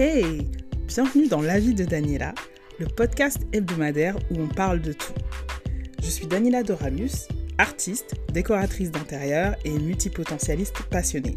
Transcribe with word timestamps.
Hey 0.00 0.46
Bienvenue 0.86 1.26
dans 1.26 1.42
La 1.42 1.58
vie 1.58 1.74
de 1.74 1.84
Daniela, 1.84 2.32
le 2.78 2.86
podcast 2.86 3.40
hebdomadaire 3.52 4.16
où 4.30 4.40
on 4.40 4.46
parle 4.46 4.80
de 4.80 4.92
tout. 4.92 5.12
Je 6.00 6.08
suis 6.08 6.28
Daniela 6.28 6.62
Doramus, 6.62 7.26
artiste, 7.58 8.14
décoratrice 8.32 8.92
d'intérieur 8.92 9.56
et 9.64 9.76
multipotentialiste 9.76 10.84
passionnée. 10.84 11.36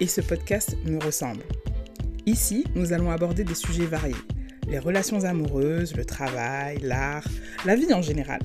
Et 0.00 0.08
ce 0.08 0.22
podcast 0.22 0.76
me 0.86 0.98
ressemble. 0.98 1.44
Ici, 2.26 2.64
nous 2.74 2.92
allons 2.92 3.12
aborder 3.12 3.44
des 3.44 3.54
sujets 3.54 3.86
variés. 3.86 4.16
Les 4.66 4.80
relations 4.80 5.22
amoureuses, 5.22 5.94
le 5.94 6.04
travail, 6.04 6.80
l'art, 6.82 7.28
la 7.64 7.76
vie 7.76 7.94
en 7.94 8.02
général. 8.02 8.40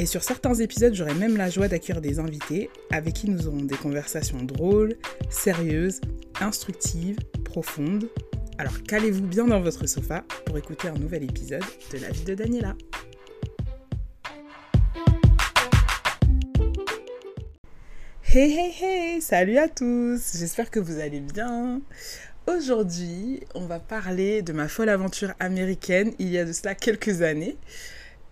Et 0.00 0.06
sur 0.06 0.24
certains 0.24 0.54
épisodes, 0.54 0.94
j'aurai 0.94 1.14
même 1.14 1.36
la 1.36 1.50
joie 1.50 1.68
d'accueillir 1.68 2.00
des 2.00 2.18
invités 2.18 2.68
avec 2.90 3.14
qui 3.14 3.30
nous 3.30 3.46
aurons 3.46 3.62
des 3.62 3.76
conversations 3.76 4.42
drôles, 4.42 4.96
sérieuses, 5.30 6.00
instructives, 6.40 7.18
profondes. 7.44 8.08
Alors 8.60 8.82
calez-vous 8.82 9.24
bien 9.24 9.46
dans 9.46 9.60
votre 9.60 9.86
sofa 9.86 10.24
pour 10.44 10.58
écouter 10.58 10.88
un 10.88 10.94
nouvel 10.94 11.22
épisode 11.22 11.62
de 11.92 11.98
La 11.98 12.10
vie 12.10 12.24
de 12.24 12.34
Daniela. 12.34 12.74
Hey 18.24 18.58
hey 18.58 18.74
hey, 18.80 19.22
salut 19.22 19.58
à 19.58 19.68
tous, 19.68 20.36
j'espère 20.36 20.72
que 20.72 20.80
vous 20.80 20.98
allez 20.98 21.20
bien. 21.20 21.80
Aujourd'hui, 22.48 23.44
on 23.54 23.66
va 23.66 23.78
parler 23.78 24.42
de 24.42 24.52
ma 24.52 24.66
folle 24.66 24.88
aventure 24.88 25.34
américaine 25.38 26.12
il 26.18 26.28
y 26.28 26.36
a 26.36 26.44
de 26.44 26.52
cela 26.52 26.74
quelques 26.74 27.22
années. 27.22 27.56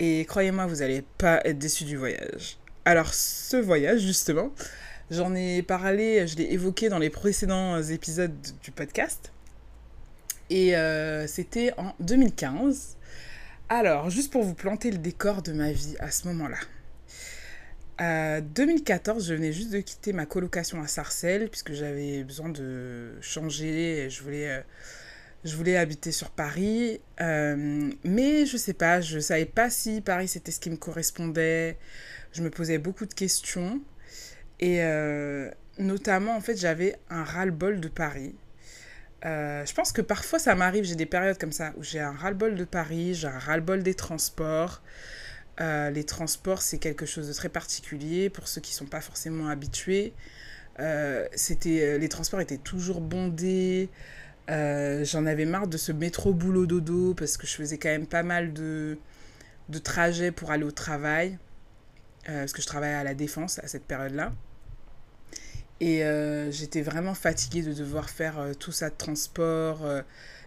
Et 0.00 0.24
croyez-moi, 0.24 0.66
vous 0.66 0.76
n'allez 0.76 1.04
pas 1.18 1.40
être 1.44 1.58
déçus 1.58 1.84
du 1.84 1.96
voyage. 1.96 2.58
Alors, 2.84 3.14
ce 3.14 3.56
voyage, 3.56 4.00
justement, 4.00 4.50
j'en 5.08 5.36
ai 5.36 5.62
parlé, 5.62 6.26
je 6.26 6.36
l'ai 6.36 6.52
évoqué 6.52 6.88
dans 6.88 6.98
les 6.98 7.10
précédents 7.10 7.80
épisodes 7.80 8.34
du 8.64 8.72
podcast. 8.72 9.30
Et 10.50 10.76
euh, 10.76 11.26
c'était 11.26 11.72
en 11.76 11.92
2015. 12.00 12.96
Alors, 13.68 14.10
juste 14.10 14.32
pour 14.32 14.42
vous 14.42 14.54
planter 14.54 14.90
le 14.90 14.98
décor 14.98 15.42
de 15.42 15.52
ma 15.52 15.72
vie 15.72 15.96
à 15.98 16.10
ce 16.10 16.28
moment-là. 16.28 16.58
En 17.98 18.40
2014, 18.40 19.26
je 19.26 19.34
venais 19.34 19.52
juste 19.52 19.70
de 19.70 19.80
quitter 19.80 20.12
ma 20.12 20.26
colocation 20.26 20.82
à 20.82 20.86
Sarcelles, 20.86 21.48
puisque 21.48 21.72
j'avais 21.72 22.22
besoin 22.24 22.50
de 22.50 23.14
changer. 23.20 24.08
Je 24.10 24.22
voulais. 24.22 24.50
Euh, 24.50 24.60
je 25.46 25.54
voulais 25.56 25.76
habiter 25.76 26.10
sur 26.12 26.30
Paris, 26.30 27.00
euh, 27.20 27.90
mais 28.04 28.46
je 28.46 28.56
sais 28.56 28.72
pas, 28.72 29.00
je 29.00 29.20
savais 29.20 29.46
pas 29.46 29.70
si 29.70 30.00
Paris 30.00 30.28
c'était 30.28 30.50
ce 30.50 30.58
qui 30.58 30.70
me 30.70 30.76
correspondait. 30.76 31.78
Je 32.32 32.42
me 32.42 32.50
posais 32.50 32.78
beaucoup 32.78 33.06
de 33.06 33.14
questions 33.14 33.80
et 34.58 34.82
euh, 34.82 35.48
notamment 35.78 36.36
en 36.36 36.40
fait 36.40 36.56
j'avais 36.56 36.96
un 37.10 37.22
ras-le-bol 37.22 37.80
de 37.80 37.88
Paris. 37.88 38.34
Euh, 39.24 39.64
je 39.64 39.74
pense 39.74 39.92
que 39.92 40.02
parfois 40.02 40.38
ça 40.38 40.54
m'arrive, 40.54 40.84
j'ai 40.84 40.94
des 40.94 41.06
périodes 41.06 41.38
comme 41.38 41.52
ça 41.52 41.72
où 41.78 41.82
j'ai 41.82 42.00
un 42.00 42.12
ras-le-bol 42.12 42.54
de 42.54 42.64
Paris, 42.64 43.14
j'ai 43.14 43.28
un 43.28 43.38
ras-le-bol 43.38 43.82
des 43.82 43.94
transports. 43.94 44.82
les 45.58 46.04
transports 46.04 46.60
c'est 46.62 46.78
quelque 46.78 47.06
chose 47.06 47.28
de 47.28 47.32
très 47.32 47.48
particulier 47.48 48.28
pour 48.30 48.46
ceux 48.46 48.60
qui 48.60 48.74
sont 48.74 48.84
pas 48.86 49.00
forcément 49.00 49.48
habitués. 49.48 50.12
c'était 51.34 51.98
les 51.98 52.08
transports 52.08 52.40
étaient 52.40 52.58
toujours 52.58 53.00
bondés. 53.00 53.88
Euh, 54.48 55.04
j'en 55.04 55.26
avais 55.26 55.44
marre 55.44 55.66
de 55.66 55.76
ce 55.76 55.90
métro 55.90 56.32
boulot 56.32 56.66
dodo 56.66 57.14
parce 57.14 57.36
que 57.36 57.46
je 57.46 57.54
faisais 57.54 57.78
quand 57.78 57.88
même 57.88 58.06
pas 58.06 58.22
mal 58.22 58.52
de, 58.52 58.96
de 59.68 59.78
trajets 59.78 60.30
pour 60.30 60.50
aller 60.50 60.64
au 60.64 60.70
travail. 60.70 61.38
Euh, 62.28 62.40
parce 62.40 62.52
que 62.52 62.62
je 62.62 62.66
travaillais 62.66 62.94
à 62.94 63.04
la 63.04 63.14
défense 63.14 63.58
à 63.60 63.68
cette 63.68 63.84
période-là. 63.84 64.32
Et 65.80 66.04
euh, 66.04 66.50
j'étais 66.50 66.82
vraiment 66.82 67.14
fatiguée 67.14 67.62
de 67.62 67.72
devoir 67.72 68.08
faire 68.08 68.36
tout 68.58 68.72
ça 68.72 68.90
de 68.90 68.94
transport. 68.96 69.80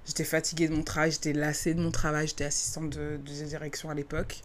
j'étais 0.06 0.24
fatiguée 0.24 0.68
de 0.68 0.74
mon 0.74 0.84
travail, 0.84 1.12
j'étais 1.12 1.34
lassée 1.34 1.74
de 1.74 1.82
mon 1.82 1.92
travail, 1.92 2.28
j'étais 2.28 2.46
assistante 2.46 2.90
de, 2.90 3.18
direction 3.18 3.90
à 3.90 3.94
l'époque. 3.94 4.42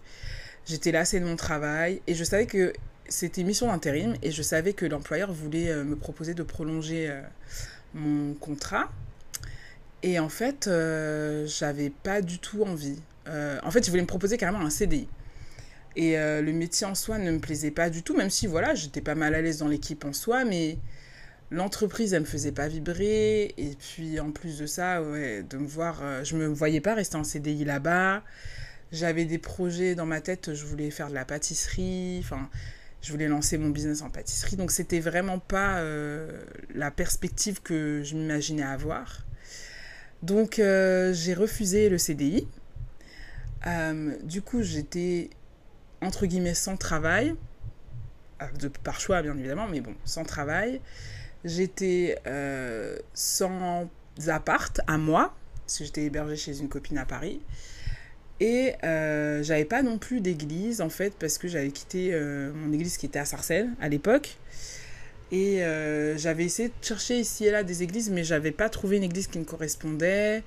J'étais 0.67 0.93
lassée 0.93 1.21
de 1.21 1.25
mon 1.27 1.37
travail 1.37 2.01
et 2.07 2.15
je 2.15 2.25
savais 2.25 2.47
que 2.47 2.73
c'était 3.09 3.43
mission 3.43 3.69
d'intérim 3.69 4.15
et 4.23 4.31
je 4.31 4.43
savais 4.43 4.73
que 4.73 4.87
l'employeur 4.87 5.33
voulait 5.33 5.75
me 5.85 5.97
proposer 5.97 6.35
de 6.35 6.43
prolonger 6.43 7.15
mon 7.95 8.35
contrat 8.35 8.91
et 10.05 10.19
en 10.19 10.29
fait, 10.29 10.67
euh, 10.67 11.47
j'avais 11.47 11.89
pas 11.89 12.21
du 12.21 12.39
tout 12.39 12.63
envie. 12.63 13.01
Euh, 13.27 13.59
en 13.63 13.71
fait, 13.71 13.87
ils 13.87 13.91
voulaient 13.91 14.03
me 14.03 14.07
proposer 14.07 14.37
carrément 14.37 14.61
un 14.61 14.69
CDI. 14.69 15.09
Et 15.97 16.19
euh, 16.19 16.43
le 16.43 16.53
métier 16.53 16.87
en 16.87 16.95
soi 16.95 17.19
ne 17.19 17.31
me 17.31 17.39
plaisait 17.39 17.71
pas 17.71 17.91
du 17.91 18.03
tout, 18.03 18.17
même 18.17 18.31
si 18.31 18.47
voilà, 18.47 18.75
j'étais 18.75 19.01
pas 19.01 19.15
mal 19.15 19.35
à 19.35 19.43
l'aise 19.43 19.59
dans 19.59 19.69
l'équipe 19.69 20.05
en 20.05 20.13
soi, 20.13 20.45
mais 20.45 20.79
l'entreprise, 21.51 22.15
elle 22.15 22.23
me 22.23 22.27
faisait 22.27 22.53
pas 22.53 22.69
vibrer. 22.69 23.55
Et 23.57 23.77
puis 23.79 24.19
en 24.21 24.31
plus 24.31 24.59
de 24.59 24.67
ça, 24.67 25.03
ouais, 25.03 25.43
de 25.43 25.57
me 25.57 25.67
voir, 25.67 26.03
je 26.25 26.37
me 26.37 26.47
voyais 26.47 26.81
pas 26.81 26.95
rester 26.95 27.17
en 27.17 27.25
CDI 27.25 27.65
là-bas. 27.65 28.23
J'avais 28.93 29.25
des 29.25 29.39
projets 29.39 29.95
dans 29.95 30.07
ma 30.07 30.21
tête, 30.21 30.55
je 30.55 30.65
voulais 30.67 30.91
faire 30.91 31.09
de 31.09 31.15
la 31.15 31.25
pâtisserie, 31.25 32.21
enfin, 32.23 32.49
je 33.03 33.11
voulais 33.11 33.29
lancer 33.29 33.59
mon 33.59 33.71
business 33.71 34.03
en 34.03 34.11
pâtisserie. 34.11 34.57
Donc 34.57 34.71
c'était 34.71 35.01
vraiment 35.01 35.39
pas 35.39 35.83
la 36.75 36.91
perspective 36.91 37.63
que 37.63 38.03
je 38.05 38.15
m'imaginais 38.17 38.63
avoir. 38.63 39.25
Donc 40.25 40.59
euh, 40.59 41.13
j'ai 41.13 41.35
refusé 41.35 41.91
le 41.91 41.99
CDI. 41.99 42.49
Euh, 43.67 44.17
du 44.23 44.41
coup, 44.41 44.63
j'étais 44.63 45.29
entre 46.05 46.27
guillemets 46.27 46.55
sans 46.55 46.77
travail, 46.77 47.35
euh, 48.43 48.47
de, 48.61 48.69
par 48.69 49.01
choix 49.01 49.23
bien 49.23 49.37
évidemment, 49.37 49.67
mais 49.69 49.81
bon, 49.81 49.95
sans 50.05 50.25
travail. 50.25 50.81
J'étais 51.45 52.17
sans 53.13 53.91
appart 54.29 54.81
à 54.87 54.97
moi, 54.97 55.35
parce 55.67 55.79
que 55.79 55.85
j'étais 55.85 56.05
hébergée 56.05 56.37
chez 56.37 56.59
une 56.59 56.71
copine 56.71 56.97
à 56.97 57.05
Paris. 57.05 57.43
Et 58.41 58.75
j'avais 58.83 59.67
pas 59.67 59.83
non 59.83 59.99
plus 59.99 60.23
d'église 60.23 60.81
en 60.81 60.89
fait, 60.89 61.15
parce 61.19 61.37
que 61.37 61.47
j'avais 61.47 61.71
quitté 61.71 62.19
mon 62.55 62.73
église 62.73 62.97
qui 62.97 63.05
était 63.05 63.19
à 63.19 63.27
Sarcelles 63.27 63.69
à 63.79 63.91
l'époque. 63.91 64.39
Et 65.33 65.65
euh, 65.65 66.17
j'avais 66.17 66.45
essayé 66.45 66.69
de 66.69 66.75
chercher 66.81 67.19
ici 67.19 67.47
et 67.47 67.51
là 67.51 67.65
des 67.65 67.83
églises, 67.83 68.09
mais 68.09 68.25
j'avais 68.25 68.53
pas 68.53 68.69
trouvé 68.69 68.99
une 68.99 69.03
église 69.03 69.27
qui 69.27 69.39
me 69.39 69.45
correspondait. 69.45 70.43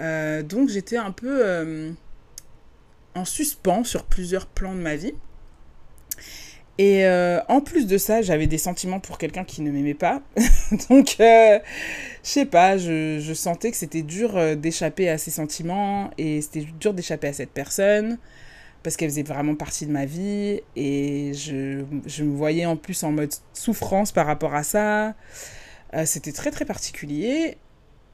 Euh, 0.00 0.42
donc 0.42 0.70
j'étais 0.70 0.96
un 0.96 1.10
peu 1.10 1.44
euh, 1.44 1.92
en 3.14 3.24
suspens 3.24 3.84
sur 3.84 4.04
plusieurs 4.04 4.46
plans 4.46 4.74
de 4.74 4.80
ma 4.80 4.96
vie. 4.96 5.14
Et 6.76 7.06
en 7.48 7.60
plus 7.60 7.86
de 7.86 7.96
ça, 7.98 8.20
j'avais 8.20 8.48
des 8.48 8.58
sentiments 8.58 8.98
pour 8.98 9.16
quelqu'un 9.16 9.44
qui 9.44 9.62
ne 9.62 9.70
m'aimait 9.70 9.94
pas. 9.94 10.22
donc, 10.90 11.14
je 11.18 11.60
sais 12.24 12.46
pas, 12.46 12.76
je, 12.76 13.32
sentais 13.32 13.70
que 13.70 13.76
c'était 13.76 14.02
dur 14.02 14.56
d'échapper 14.56 15.08
à 15.08 15.16
ces 15.16 15.30
sentiments 15.30 16.10
et 16.18 16.42
c'était 16.42 16.66
dur 16.80 16.92
d'échapper 16.92 17.28
à 17.28 17.32
cette 17.32 17.50
personne 17.50 18.18
parce 18.82 18.96
qu'elle 18.96 19.08
faisait 19.08 19.22
vraiment 19.22 19.54
partie 19.54 19.86
de 19.86 19.92
ma 19.92 20.04
vie 20.04 20.60
et 20.76 21.32
je, 21.32 21.84
je, 22.06 22.22
me 22.24 22.36
voyais 22.36 22.66
en 22.66 22.76
plus 22.76 23.02
en 23.02 23.12
mode 23.12 23.32
souffrance 23.54 24.10
par 24.12 24.26
rapport 24.26 24.54
à 24.54 24.62
ça. 24.62 25.14
Euh, 25.94 26.04
c'était 26.06 26.32
très 26.32 26.50
très 26.50 26.64
particulier. 26.64 27.56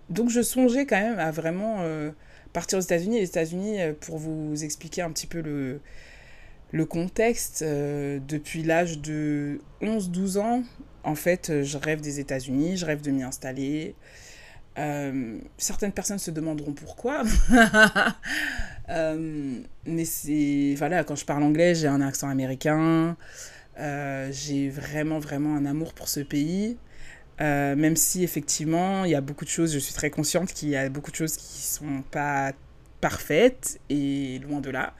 Donc 0.08 0.28
je 0.30 0.42
songeais 0.42 0.86
quand 0.86 1.00
même 1.00 1.18
à 1.18 1.30
vraiment 1.30 1.78
euh, 1.80 2.10
partir 2.52 2.78
aux 2.78 2.82
États-Unis. 2.82 3.18
Les 3.18 3.28
États-Unis, 3.28 3.80
euh, 3.80 3.92
pour 3.98 4.18
vous 4.18 4.64
expliquer 4.64 5.02
un 5.02 5.10
petit 5.10 5.26
peu 5.26 5.40
le, 5.40 5.80
le 6.72 6.84
contexte, 6.84 7.62
depuis 7.64 8.62
l'âge 8.62 8.98
de 8.98 9.60
11-12 9.82 10.38
ans, 10.38 10.62
en 11.02 11.14
fait, 11.14 11.62
je 11.62 11.78
rêve 11.78 12.00
des 12.00 12.20
États-Unis, 12.20 12.76
je 12.76 12.86
rêve 12.86 13.00
de 13.00 13.10
m'y 13.10 13.22
installer. 13.22 13.94
Euh, 14.78 15.38
certaines 15.58 15.92
personnes 15.92 16.18
se 16.18 16.30
demanderont 16.30 16.72
pourquoi. 16.72 17.22
euh, 18.88 19.60
mais 19.84 20.04
c'est. 20.04 20.74
Voilà, 20.76 21.04
quand 21.04 21.16
je 21.16 21.24
parle 21.24 21.42
anglais, 21.42 21.74
j'ai 21.74 21.88
un 21.88 22.00
accent 22.00 22.28
américain. 22.28 23.16
Euh, 23.78 24.30
j'ai 24.32 24.68
vraiment, 24.68 25.18
vraiment 25.18 25.56
un 25.56 25.66
amour 25.66 25.92
pour 25.92 26.08
ce 26.08 26.20
pays. 26.20 26.76
Euh, 27.40 27.74
même 27.74 27.96
si, 27.96 28.22
effectivement, 28.22 29.04
il 29.04 29.10
y 29.10 29.14
a 29.14 29.20
beaucoup 29.20 29.44
de 29.44 29.50
choses, 29.50 29.72
je 29.72 29.78
suis 29.78 29.94
très 29.94 30.10
consciente 30.10 30.52
qu'il 30.52 30.68
y 30.68 30.76
a 30.76 30.88
beaucoup 30.88 31.10
de 31.10 31.16
choses 31.16 31.36
qui 31.36 31.62
sont 31.62 32.02
pas 32.10 32.52
parfaites 33.00 33.80
et 33.88 34.38
loin 34.40 34.60
de 34.60 34.70
là. 34.70 34.94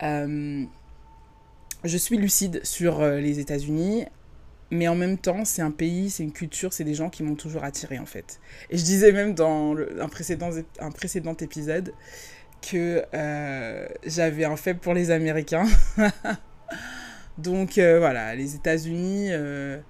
je 0.00 1.96
suis 1.96 2.16
lucide 2.16 2.60
sur 2.64 3.04
les 3.04 3.40
États-Unis 3.40 4.06
mais 4.70 4.86
en 4.86 4.94
même 4.94 5.18
temps, 5.18 5.44
c'est 5.44 5.62
un 5.62 5.70
pays, 5.70 6.10
c'est 6.10 6.22
une 6.22 6.32
culture, 6.32 6.72
c'est 6.72 6.84
des 6.84 6.94
gens 6.94 7.10
qui 7.10 7.22
m'ont 7.22 7.34
toujours 7.34 7.64
attiré 7.64 7.98
en 7.98 8.06
fait. 8.06 8.40
Et 8.70 8.78
je 8.78 8.84
disais 8.84 9.12
même 9.12 9.34
dans 9.34 9.76
un, 9.76 10.08
précédent, 10.08 10.50
un 10.78 10.90
précédent 10.90 11.34
épisode 11.34 11.92
que 12.62 13.04
euh, 13.14 13.88
j'avais 14.04 14.44
un 14.44 14.56
faible 14.56 14.78
pour 14.78 14.94
les 14.94 15.10
Américains. 15.10 15.66
Donc 17.38 17.78
euh, 17.78 17.98
voilà, 17.98 18.34
les 18.36 18.54
États-Unis, 18.54 19.28
euh, 19.30 19.80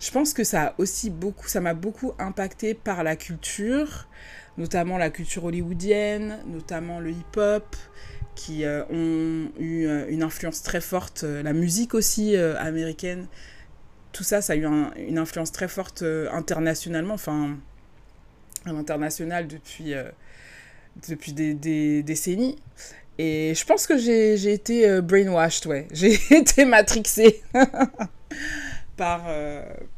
je 0.00 0.10
pense 0.10 0.32
que 0.32 0.44
ça 0.44 0.74
aussi 0.78 1.10
beaucoup, 1.10 1.48
ça 1.48 1.60
m'a 1.60 1.74
beaucoup 1.74 2.12
impacté 2.18 2.74
par 2.74 3.02
la 3.02 3.16
culture, 3.16 4.08
notamment 4.56 4.98
la 4.98 5.10
culture 5.10 5.44
hollywoodienne, 5.44 6.38
notamment 6.46 7.00
le 7.00 7.10
hip-hop, 7.10 7.76
qui 8.34 8.64
ont 8.90 9.50
eu 9.58 9.88
une 10.08 10.22
influence 10.22 10.62
très 10.62 10.80
forte, 10.80 11.24
la 11.24 11.52
musique 11.52 11.94
aussi 11.94 12.36
américaine 12.36 13.26
tout 14.12 14.24
ça, 14.24 14.42
ça 14.42 14.54
a 14.54 14.56
eu 14.56 14.66
une 14.96 15.18
influence 15.18 15.52
très 15.52 15.68
forte 15.68 16.02
euh, 16.02 16.28
internationalement. 16.32 17.14
Enfin, 17.14 17.56
à 18.64 18.72
l'international 18.72 19.46
depuis, 19.46 19.94
depuis 21.08 21.32
des, 21.32 21.54
des, 21.54 22.02
décennies. 22.02 22.56
Et 23.18 23.52
je 23.54 23.64
pense 23.64 23.86
que 23.86 23.96
j'ai 23.96 24.52
été 24.52 25.00
brainwashed, 25.00 25.66
ouais. 25.66 25.86
J'ai 25.92 26.18
été 26.30 26.64
matrixée 26.64 27.42
par, 28.98 29.24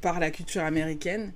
par 0.01 0.21
la 0.21 0.31
culture 0.31 0.63
américaine. 0.63 1.33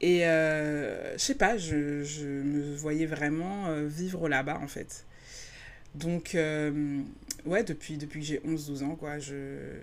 Et 0.00 0.26
euh, 0.26 1.12
je 1.14 1.18
sais 1.18 1.34
pas, 1.34 1.56
je, 1.56 2.04
je, 2.04 2.26
me 2.26 2.74
voyais 2.74 3.06
vraiment 3.06 3.66
euh, 3.68 3.86
vivre 3.86 4.28
là-bas 4.28 4.58
en 4.62 4.68
fait. 4.68 5.06
Donc, 5.94 6.34
euh, 6.34 7.00
ouais, 7.46 7.64
depuis, 7.64 7.96
depuis 7.96 8.20
que 8.20 8.26
j'ai 8.26 8.38
11-12 8.40 8.84
ans, 8.84 8.96
quoi, 8.96 9.14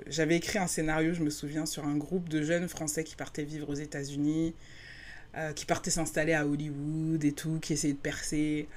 j'avais 0.07 0.35
écrit 0.35 0.59
un 0.59 0.67
scénario, 0.67 1.13
je 1.15 1.23
me 1.23 1.31
souviens, 1.31 1.65
sur 1.65 1.85
un 1.85 1.97
groupe 1.97 2.29
de 2.29 2.43
jeunes 2.43 2.67
Français 2.67 3.03
qui 3.03 3.15
partaient 3.15 3.43
vivre 3.43 3.69
aux 3.69 3.75
États-Unis, 3.75 4.53
qui 5.55 5.65
partaient 5.65 5.89
s'installer 5.89 6.33
à 6.33 6.45
Hollywood 6.45 7.25
et 7.25 7.31
tout, 7.31 7.57
qui 7.59 7.73
essayaient 7.73 7.93
de 7.93 7.97
percer. 7.97 8.67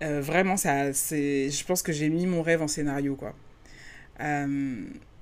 vraiment, 0.00 0.56
ça, 0.56 0.90
je 0.92 1.64
pense 1.66 1.82
que 1.82 1.92
j'ai 1.92 2.08
mis 2.08 2.24
mon 2.24 2.40
rêve 2.40 2.62
en 2.62 2.68
scénario, 2.68 3.14
quoi. 3.14 3.34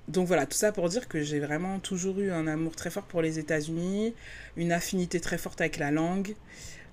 Donc 0.09 0.27
voilà, 0.27 0.47
tout 0.47 0.57
ça 0.57 0.73
pour 0.73 0.89
dire 0.89 1.09
que 1.09 1.23
j'ai 1.23 1.39
vraiment 1.39 1.79
toujours 1.79 2.19
eu 2.21 2.31
un 2.31 2.47
amour 2.47 2.75
très 2.75 2.91
fort 2.91 3.05
pour 3.05 3.23
les 3.23 3.39
États-Unis, 3.39 4.15
une 4.57 4.73
affinité 4.73 5.21
très 5.21 5.39
forte 5.39 5.61
avec 5.61 5.79
la 5.79 5.91
langue. 5.91 6.35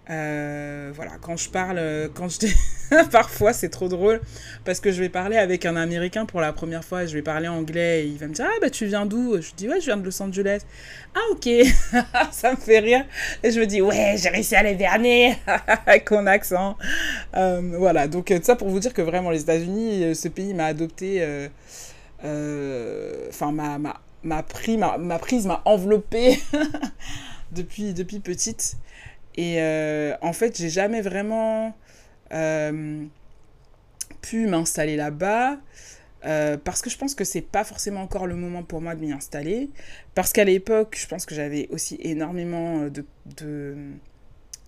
Euh, 0.10 0.92
voilà, 0.96 1.14
quand 1.22 1.38
je 1.38 1.50
parle, 1.50 2.10
quand 2.14 2.30
je 2.30 2.40
dis... 2.40 2.56
parfois 3.12 3.54
c'est 3.54 3.70
trop 3.70 3.88
drôle 3.88 4.20
parce 4.66 4.80
que 4.80 4.92
je 4.92 5.00
vais 5.00 5.10
parler 5.10 5.38
avec 5.38 5.66
un 5.66 5.76
Américain 5.76 6.26
pour 6.26 6.42
la 6.42 6.54
première 6.54 6.84
fois, 6.84 7.06
je 7.06 7.14
vais 7.14 7.22
parler 7.22 7.48
anglais 7.48 8.04
et 8.04 8.08
il 8.08 8.18
va 8.18 8.28
me 8.28 8.34
dire 8.34 8.46
ah 8.48 8.58
bah 8.62 8.70
tu 8.70 8.86
viens 8.86 9.06
d'où? 9.06 9.40
Je 9.42 9.52
dis 9.56 9.68
ouais 9.70 9.80
je 9.80 9.86
viens 9.86 9.98
de 9.98 10.06
Los 10.06 10.22
Angeles. 10.22 10.62
Ah 11.16 11.20
ok, 11.32 11.50
ça 12.32 12.52
me 12.52 12.58
fait 12.58 12.80
rire 12.80 13.06
et 13.44 13.52
je 13.52 13.60
me 13.60 13.66
dis 13.66 13.82
ouais 13.82 14.16
j'ai 14.18 14.30
réussi 14.30 14.56
à 14.56 14.64
les 14.64 14.76
berner 14.76 15.38
avec 15.86 16.10
mon 16.12 16.26
accent. 16.28 16.78
Euh, 17.36 17.62
voilà 17.78 18.08
donc 18.08 18.34
ça 18.44 18.56
pour 18.56 18.70
vous 18.70 18.80
dire 18.80 18.94
que 18.94 19.02
vraiment 19.02 19.30
les 19.30 19.42
États-Unis, 19.42 20.04
euh, 20.04 20.14
ce 20.14 20.28
pays 20.28 20.54
m'a 20.54 20.66
adopté 20.66 21.18
euh, 21.22 21.48
enfin, 22.24 23.52
ma, 23.52 23.78
ma, 23.78 24.02
ma, 24.24 24.44
ma, 24.78 24.98
ma, 24.98 25.20
prise 25.20 25.46
m'a 25.46 25.62
enveloppée 25.66 26.40
depuis, 27.52 27.94
depuis 27.94 28.20
petite. 28.20 28.76
Et 29.36 29.62
euh, 29.62 30.16
en 30.22 30.34
fait, 30.34 30.58
j'ai 30.58 30.70
jamais 30.70 31.02
vraiment 31.02 31.74
euh, 32.34 33.06
pu 34.22 34.48
m'installer 34.48 34.96
là-bas. 34.96 35.58
parce 36.64 36.82
que 36.82 36.90
je 36.90 36.98
pense 36.98 37.16
que 37.16 37.24
c'est 37.24 37.42
pas 37.42 37.64
forcément 37.64 38.02
encore 38.02 38.28
le 38.28 38.36
moment 38.36 38.64
pour 38.64 38.82
moi 38.82 38.96
de 38.96 39.02
m'y 39.02 39.12
installer. 39.12 39.70
Parce 40.16 40.34
qu'à 40.34 40.44
l'époque, 40.44 40.98
je 41.00 41.08
pense 41.08 41.26
que 41.26 41.36
j'avais 41.36 41.68
aussi 41.70 41.98
énormément 42.02 42.88
de 42.88 43.76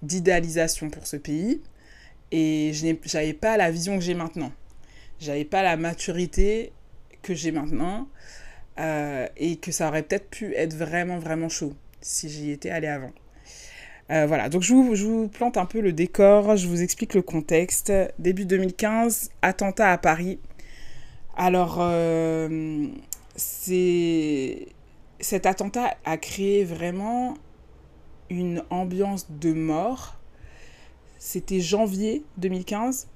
d'idéalisation 0.01 0.89
pour 0.89 1.05
ce 1.07 1.17
pays. 1.17 1.61
Et 2.31 2.71
je 2.73 2.85
n'avais 3.13 3.33
pas 3.33 3.57
la 3.57 3.71
vision 3.71 3.97
que 3.97 4.03
j'ai 4.03 4.13
maintenant. 4.13 4.51
J'avais 5.19 5.45
pas 5.45 5.63
la 5.63 5.77
maturité 5.77 6.71
que 7.21 7.33
j'ai 7.33 7.51
maintenant 7.51 8.07
euh, 8.79 9.27
et 9.37 9.57
que 9.57 9.71
ça 9.71 9.87
aurait 9.87 10.03
peut-être 10.03 10.29
pu 10.29 10.55
être 10.55 10.73
vraiment, 10.73 11.19
vraiment 11.19 11.49
chaud 11.49 11.73
si 12.01 12.29
j'y 12.29 12.51
étais 12.51 12.69
allée 12.69 12.87
avant. 12.87 13.11
Euh, 14.09 14.25
voilà, 14.25 14.49
donc 14.49 14.63
je 14.63 14.73
vous, 14.73 14.95
je 14.95 15.27
plante 15.27 15.57
un 15.57 15.65
peu 15.65 15.81
le 15.81 15.93
décor, 15.93 16.57
je 16.57 16.67
vous 16.67 16.81
explique 16.81 17.13
le 17.13 17.21
contexte. 17.21 17.93
Début 18.17 18.45
2015, 18.45 19.29
attentat 19.41 19.91
à 19.91 19.97
Paris. 19.97 20.39
Alors, 21.37 21.77
euh, 21.79 22.87
cet 23.35 24.65
attentat 25.45 25.95
a 26.03 26.17
créé 26.17 26.63
vraiment 26.63 27.35
une 28.29 28.63
ambiance 28.69 29.29
de 29.29 29.53
mort. 29.53 30.17
C'était 31.19 31.59
janvier 31.59 32.23
2015. 32.37 33.07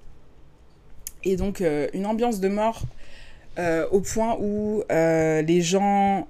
Et 1.23 1.37
donc, 1.37 1.63
une 1.93 2.05
ambiance 2.05 2.39
de 2.39 2.49
mort 2.49 2.83
euh, 3.57 3.87
au 3.91 4.01
point 4.01 4.37
où 4.39 4.83
euh, 4.91 5.41
les 5.41 5.61
gens 5.61 6.27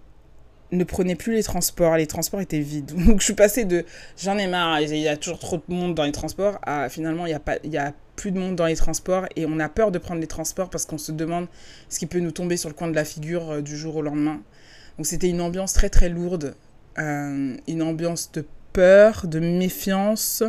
ne 0.71 0.83
prenaient 0.83 1.15
plus 1.15 1.33
les 1.33 1.43
transports, 1.43 1.95
les 1.97 2.05
transports 2.07 2.41
étaient 2.41 2.59
vides. 2.59 2.93
Donc 3.07 3.19
je 3.19 3.25
suis 3.25 3.33
passée 3.33 3.65
de 3.65 3.83
j'en 4.21 4.37
ai 4.37 4.47
marre, 4.47 4.81
il 4.81 4.95
y 4.97 5.07
a 5.07 5.17
toujours 5.17 5.39
trop 5.39 5.57
de 5.57 5.73
monde 5.73 5.95
dans 5.95 6.03
les 6.03 6.11
transports, 6.11 6.59
à 6.63 6.89
finalement 6.89 7.25
il 7.25 7.29
n'y 7.29 7.35
a, 7.35 7.41
il 7.63 7.77
a 7.77 7.93
plus 8.15 8.31
de 8.31 8.39
monde 8.39 8.55
dans 8.55 8.65
les 8.65 8.75
transports 8.75 9.25
et 9.35 9.45
on 9.45 9.59
a 9.59 9.69
peur 9.69 9.91
de 9.91 9.97
prendre 9.97 10.21
les 10.21 10.27
transports 10.27 10.69
parce 10.69 10.85
qu'on 10.85 10.97
se 10.97 11.11
demande 11.11 11.47
ce 11.89 11.99
qui 11.99 12.05
peut 12.05 12.19
nous 12.19 12.31
tomber 12.31 12.57
sur 12.57 12.69
le 12.69 12.75
coin 12.75 12.87
de 12.87 12.95
la 12.95 13.05
figure 13.05 13.51
euh, 13.51 13.61
du 13.61 13.75
jour 13.75 13.95
au 13.95 14.01
lendemain. 14.01 14.41
Donc 14.97 15.05
c'était 15.05 15.29
une 15.29 15.41
ambiance 15.41 15.73
très 15.73 15.89
très 15.89 16.09
lourde, 16.09 16.55
une 16.97 17.81
ambiance 17.81 18.31
de 18.31 18.45
peur, 18.71 19.27
de 19.27 19.39
méfiance 19.39 20.41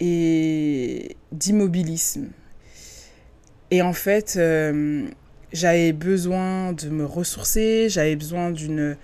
et 0.00 1.16
d'immobilisme. 1.30 2.30
Et 3.70 3.82
en 3.82 3.92
fait, 3.92 4.34
euh, 4.36 5.06
j'avais 5.52 5.92
besoin 5.92 6.72
de 6.72 6.88
me 6.88 7.04
ressourcer, 7.04 7.88
j'avais 7.88 8.16
besoin 8.16 8.50
d'une... 8.50 8.96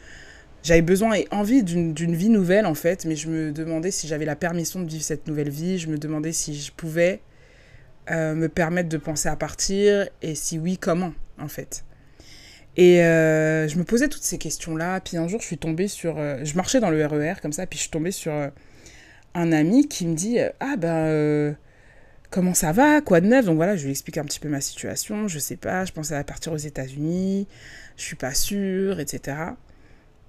J'avais 0.62 0.80
besoin 0.80 1.12
et 1.12 1.28
envie 1.30 1.62
d'une 1.62 2.14
vie 2.14 2.30
nouvelle 2.30 2.64
en 2.64 2.72
fait, 2.72 3.04
mais 3.04 3.16
je 3.16 3.28
me 3.28 3.52
demandais 3.52 3.90
si 3.90 4.08
j'avais 4.08 4.24
la 4.24 4.34
permission 4.34 4.80
de 4.80 4.88
vivre 4.88 5.04
cette 5.04 5.28
nouvelle 5.28 5.50
vie, 5.50 5.78
je 5.78 5.88
me 5.88 5.98
demandais 5.98 6.32
si 6.32 6.58
je 6.58 6.72
pouvais 6.72 7.20
euh, 8.10 8.34
me 8.34 8.48
permettre 8.48 8.88
de 8.88 8.96
penser 8.96 9.28
à 9.28 9.36
partir. 9.36 10.08
Et 10.22 10.34
si 10.34 10.58
oui, 10.58 10.78
comment 10.78 11.12
en 11.38 11.48
fait. 11.48 11.84
Et 12.78 13.02
euh, 13.02 13.68
je 13.68 13.76
me 13.76 13.84
posais 13.84 14.08
toutes 14.08 14.22
ces 14.22 14.38
questions-là, 14.38 15.00
puis 15.00 15.18
un 15.18 15.28
jour 15.28 15.38
je 15.42 15.46
suis 15.48 15.58
tombée 15.58 15.86
sur... 15.86 16.16
je 16.16 16.56
marchais 16.56 16.80
dans 16.80 16.88
le 16.88 17.04
RER 17.04 17.34
e 17.34 17.40
comme 17.42 17.52
ça, 17.52 17.66
puis 17.66 17.76
je 17.76 17.82
suis 17.82 17.90
tombée 17.90 18.10
sur 18.10 18.32
un 19.34 19.52
ami 19.52 19.86
qui 19.86 20.06
me 20.06 20.14
dit 20.14 20.38
Ah 20.60 20.76
ben 20.78 21.54
comment 22.34 22.52
ça 22.52 22.72
va, 22.72 23.00
quoi 23.00 23.20
de 23.20 23.28
neuf. 23.28 23.44
Donc 23.46 23.54
voilà, 23.54 23.76
je 23.76 23.84
lui 23.84 23.92
explique 23.92 24.18
un 24.18 24.24
petit 24.24 24.40
peu 24.40 24.48
ma 24.48 24.60
situation. 24.60 25.28
Je 25.28 25.38
sais 25.38 25.54
pas, 25.56 25.84
je 25.84 25.92
pensais 25.92 26.16
à 26.16 26.24
partir 26.24 26.52
aux 26.52 26.56
États-Unis, 26.56 27.46
je 27.96 28.02
suis 28.02 28.16
pas 28.16 28.34
sûre, 28.34 28.98
etc. 28.98 29.36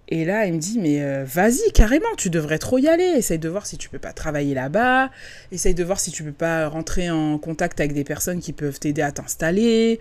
Et 0.08 0.24
là, 0.24 0.46
il 0.46 0.54
me 0.54 0.60
dit, 0.60 0.78
mais 0.78 1.02
euh, 1.02 1.26
vas-y, 1.26 1.72
carrément, 1.74 2.14
tu 2.16 2.30
devrais 2.30 2.60
trop 2.60 2.78
y 2.78 2.88
aller. 2.88 3.04
Essaye 3.04 3.40
de 3.40 3.50
voir 3.50 3.66
si 3.66 3.80
tu 3.80 3.90
peux 3.90 3.98
pas 3.98 4.14
travailler 4.14 4.54
là-bas. 4.54 5.10
Essaye 5.52 5.74
de 5.74 5.84
voir 5.84 6.00
si 6.00 6.12
tu 6.12 6.24
peux 6.24 6.32
pas 6.32 6.68
rentrer 6.68 7.10
en 7.10 7.40
contact 7.40 7.80
avec 7.80 7.94
des 7.94 8.04
personnes 8.04 8.40
qui 8.40 8.54
peuvent 8.54 8.80
t'aider 8.80 9.02
à 9.02 9.12
t'installer. 9.12 10.00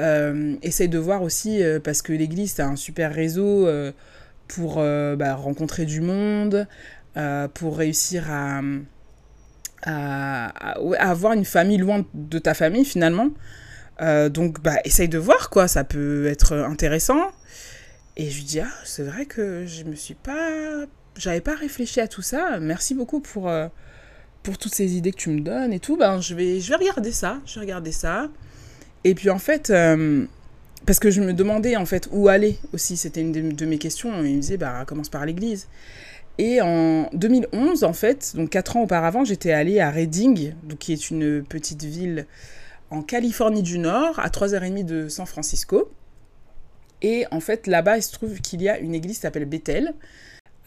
Euh, 0.00 0.54
essaye 0.62 0.90
de 0.90 0.98
voir 0.98 1.22
aussi, 1.22 1.62
euh, 1.62 1.80
parce 1.80 2.02
que 2.02 2.12
l'église, 2.12 2.52
c'est 2.56 2.62
un 2.62 2.76
super 2.76 3.14
réseau 3.14 3.66
pour 4.48 4.76
bah, 4.76 5.34
rencontrer 5.34 5.86
du 5.86 6.02
monde, 6.02 6.66
pour 7.54 7.78
réussir 7.78 8.30
à 8.30 8.60
à, 9.82 10.46
avoir 10.98 11.32
une 11.32 11.44
famille 11.44 11.78
loin 11.78 12.04
de 12.14 12.38
ta 12.38 12.54
famille 12.54 12.84
finalement. 12.84 13.30
Euh, 14.00 14.28
donc 14.28 14.60
bah 14.62 14.76
essaye 14.84 15.08
de 15.08 15.18
voir 15.18 15.50
quoi, 15.50 15.68
ça 15.68 15.84
peut 15.84 16.26
être 16.26 16.52
intéressant. 16.54 17.20
Et 18.16 18.30
je 18.30 18.36
lui 18.36 18.44
dis 18.44 18.60
ah 18.60 18.70
c'est 18.84 19.04
vrai 19.04 19.26
que 19.26 19.66
je 19.66 19.84
me 19.84 19.94
suis 19.94 20.14
pas, 20.14 20.86
j'avais 21.16 21.40
pas 21.40 21.54
réfléchi 21.54 22.00
à 22.00 22.08
tout 22.08 22.22
ça. 22.22 22.58
Merci 22.60 22.94
beaucoup 22.94 23.20
pour 23.20 23.48
euh, 23.48 23.68
pour 24.42 24.58
toutes 24.58 24.74
ces 24.74 24.96
idées 24.96 25.12
que 25.12 25.18
tu 25.18 25.30
me 25.30 25.40
donnes 25.40 25.72
et 25.72 25.80
tout. 25.80 25.96
Ben 25.96 26.20
je 26.20 26.34
vais 26.34 26.60
je 26.60 26.68
vais 26.68 26.76
regarder 26.76 27.12
ça, 27.12 27.40
je 27.46 27.54
vais 27.54 27.60
regarder 27.60 27.92
ça. 27.92 28.28
Et 29.04 29.14
puis 29.14 29.30
en 29.30 29.38
fait 29.38 29.70
euh, 29.70 30.26
parce 30.86 31.00
que 31.00 31.10
je 31.10 31.20
me 31.20 31.32
demandais 31.32 31.76
en 31.76 31.86
fait 31.86 32.08
où 32.12 32.28
aller 32.28 32.58
aussi, 32.72 32.96
c'était 32.96 33.20
une 33.20 33.32
de, 33.32 33.66
mes 33.66 33.78
questions. 33.78 34.10
Il 34.24 34.36
me 34.36 34.40
disait 34.40 34.56
bah 34.56 34.84
commence 34.86 35.08
par 35.08 35.26
l'église. 35.26 35.68
Et 36.38 36.60
en 36.62 37.10
2011, 37.12 37.82
en 37.82 37.92
fait, 37.92 38.34
donc 38.36 38.50
4 38.50 38.76
ans 38.76 38.82
auparavant, 38.82 39.24
j'étais 39.24 39.52
allée 39.52 39.80
à 39.80 39.90
Redding, 39.90 40.54
donc 40.62 40.78
qui 40.78 40.92
est 40.92 41.10
une 41.10 41.44
petite 41.44 41.82
ville 41.82 42.26
en 42.90 43.02
Californie 43.02 43.62
du 43.62 43.78
Nord, 43.78 44.18
à 44.20 44.28
3h30 44.28 44.84
de 44.84 45.08
San 45.08 45.26
Francisco. 45.26 45.90
Et 47.02 47.26
en 47.30 47.40
fait, 47.40 47.66
là-bas, 47.66 47.98
il 47.98 48.02
se 48.02 48.12
trouve 48.12 48.40
qu'il 48.40 48.62
y 48.62 48.68
a 48.68 48.78
une 48.78 48.94
église 48.94 49.16
qui 49.16 49.22
s'appelle 49.22 49.44
Bethel. 49.44 49.94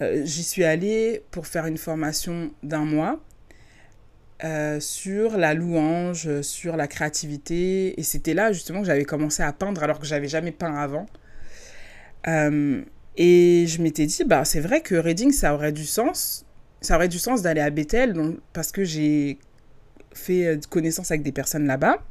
Euh, 0.01 0.21
j'y 0.25 0.43
suis 0.43 0.63
allée 0.63 1.23
pour 1.31 1.47
faire 1.47 1.65
une 1.65 1.77
formation 1.77 2.51
d'un 2.63 2.85
mois 2.85 3.19
euh, 4.43 4.79
sur 4.79 5.37
la 5.37 5.53
louange, 5.53 6.41
sur 6.41 6.75
la 6.75 6.87
créativité. 6.87 7.99
Et 7.99 8.03
c'était 8.03 8.33
là 8.33 8.51
justement 8.51 8.81
que 8.81 8.87
j'avais 8.87 9.05
commencé 9.05 9.43
à 9.43 9.53
peindre 9.53 9.83
alors 9.83 9.99
que 9.99 10.05
j'avais 10.05 10.27
jamais 10.27 10.51
peint 10.51 10.75
avant. 10.75 11.05
Euh, 12.27 12.83
et 13.17 13.65
je 13.67 13.81
m'étais 13.81 14.05
dit, 14.05 14.23
bah, 14.23 14.45
c'est 14.45 14.59
vrai 14.59 14.81
que 14.81 14.95
Reading, 14.95 15.31
ça 15.31 15.53
aurait 15.53 15.71
du 15.71 15.85
sens. 15.85 16.45
Ça 16.81 16.95
aurait 16.95 17.09
du 17.09 17.19
sens 17.19 17.41
d'aller 17.41 17.61
à 17.61 17.69
Bethel, 17.69 18.13
donc, 18.13 18.37
parce 18.53 18.71
que 18.71 18.83
j'ai 18.83 19.37
fait 20.13 20.47
euh, 20.47 20.59
connaissance 20.69 21.11
avec 21.11 21.23
des 21.23 21.31
personnes 21.31 21.67
là-bas. 21.67 22.03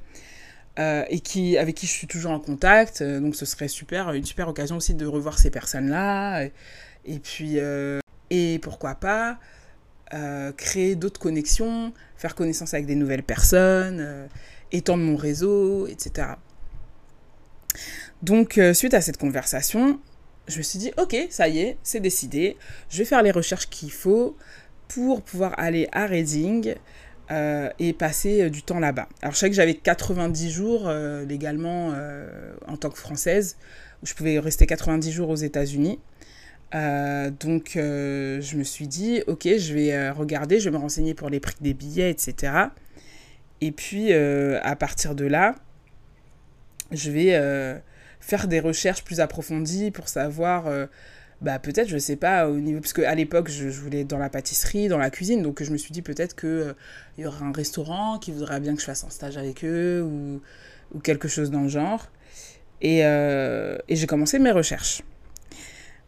Euh, 0.79 1.05
et 1.09 1.21
qui, 1.21 1.59
avec 1.59 1.75
qui 1.75 1.87
je 1.87 1.93
suis 1.93 2.07
toujours 2.07 2.31
en 2.31 2.41
contact. 2.41 3.03
Euh, 3.03 3.21
donc 3.21 3.35
ce 3.35 3.45
serait 3.45 3.69
super, 3.69 4.13
une 4.13 4.25
super 4.25 4.49
occasion 4.49 4.77
aussi 4.77 4.95
de 4.95 5.07
revoir 5.07 5.39
ces 5.39 5.51
personnes-là. 5.51 6.45
Et, 7.05 7.19
puis, 7.19 7.59
et 8.31 8.59
pourquoi 8.61 8.95
pas 8.95 9.39
créer 10.57 10.97
d'autres 10.97 11.21
connexions, 11.21 11.93
faire 12.17 12.35
connaissance 12.35 12.75
avec 12.75 12.85
des 12.85 12.97
nouvelles 12.97 13.23
personnes, 13.23 14.29
étendre 14.73 15.05
mon 15.05 15.15
réseau, 15.17 15.87
etc. 15.87 16.31
Donc 18.21 18.61
suite 18.75 18.93
à 18.93 19.01
cette 19.01 19.19
conversation, 19.19 20.01
je 20.49 20.59
me 20.59 20.63
suis 20.63 20.79
dit, 20.79 20.93
ok, 20.99 21.17
ça 21.31 21.49
y 21.49 21.61
est, 21.61 21.77
c'est 21.83 22.01
décidé, 22.01 22.57
je 22.89 22.99
vais 22.99 23.05
faire 23.05 23.23
les 23.23 23.31
recherches 23.31 23.69
qu'il 23.69 23.93
faut 23.93 24.37
pour 24.89 25.23
pouvoir 25.23 25.55
aller 25.59 25.89
à 25.93 26.07
Reading 26.07 26.75
et 27.79 27.93
passer 27.93 28.51
du 28.51 28.63
temps 28.63 28.81
là-bas. 28.81 29.09
Alors 29.23 29.35
je 29.35 29.39
savais 29.39 29.51
que 29.51 29.57
j'avais 29.57 29.75
90 29.75 30.51
jours 30.51 30.91
légalement 31.29 31.95
en 32.67 32.77
tant 32.77 32.91
que 32.91 32.99
Française, 32.99 33.57
où 34.03 34.07
je 34.07 34.15
pouvais 34.15 34.41
rester 34.41 34.67
90 34.67 35.13
jours 35.13 35.29
aux 35.29 35.37
États-Unis. 35.37 36.01
donc 36.73 37.73
je 37.75 38.57
me 38.57 38.65
suis 38.65 38.87
dit, 38.87 39.23
ok, 39.27 39.49
je 39.59 39.75
vais 39.75 40.11
regarder, 40.11 40.61
je 40.61 40.71
vais 40.71 40.77
me 40.77 40.81
renseigner 40.81 41.15
pour 41.15 41.31
les 41.31 41.41
prix 41.41 41.57
des 41.61 41.75
billets, 41.75 42.11
etc. 42.11 42.53
Et 43.61 43.73
puis 43.73 44.13
à 44.13 44.77
partir 44.77 45.15
de 45.15 45.25
là, 45.25 45.55
je 46.93 47.11
vais 47.11 47.81
faire 48.21 48.49
des 48.49 48.61
recherches 48.61 49.03
plus 49.05 49.21
approfondies 49.21 49.91
pour 49.91 50.09
savoir 50.09 50.67
bah 51.41 51.59
peut-être 51.59 51.89
je 51.89 51.97
sais 51.97 52.17
pas 52.17 52.49
au 52.49 52.57
niveau 52.57 52.81
parce 52.81 52.93
qu'à 52.93 53.15
l'époque 53.15 53.49
je, 53.49 53.69
voulais 53.69 54.01
être 54.03 54.09
dans 54.09 54.19
la 54.19 54.29
pâtisserie 54.29 54.89
dans 54.89 54.99
la 54.99 55.11
cuisine 55.11 55.43
donc 55.43 55.63
je 55.63 55.73
me 55.73 55.79
suis 55.79 55.93
dit 55.93 56.03
peut-être 56.03 56.35
que 56.35 56.47
euh, 56.47 56.73
il 57.17 57.25
y 57.25 57.27
aura 57.27 57.45
un 57.45 57.53
restaurant 57.53 58.19
qui 58.19 58.31
voudrait 58.31 58.61
bien 58.61 58.75
que 58.75 58.81
je 58.81 58.87
fasse 58.87 59.05
un 59.05 59.11
stage 59.11 59.39
avec 59.39 59.65
eux 59.65 60.03
ou, 60.03 60.43
ou 60.95 60.99
quelque 61.01 61.29
chose 61.29 61.51
dans 61.51 61.63
le 61.63 61.69
genre. 61.69 62.09
Et, 62.83 63.05
euh, 63.05 63.79
et 63.89 63.97
j'ai 63.97 64.07
commencé 64.07 64.39
mes 64.39 64.51
recherches. 64.51 65.03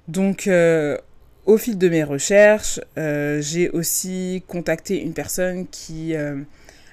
Donc 0.09 0.47
euh, 0.47 0.99
au 1.47 1.57
fil 1.57 1.78
de 1.78 1.88
mes 1.88 2.04
recherches 2.04 2.81
j'ai 2.97 3.71
aussi 3.71 4.42
contacté 4.47 5.00
une 5.00 5.14
personne 5.14 5.66
qui 5.69 6.14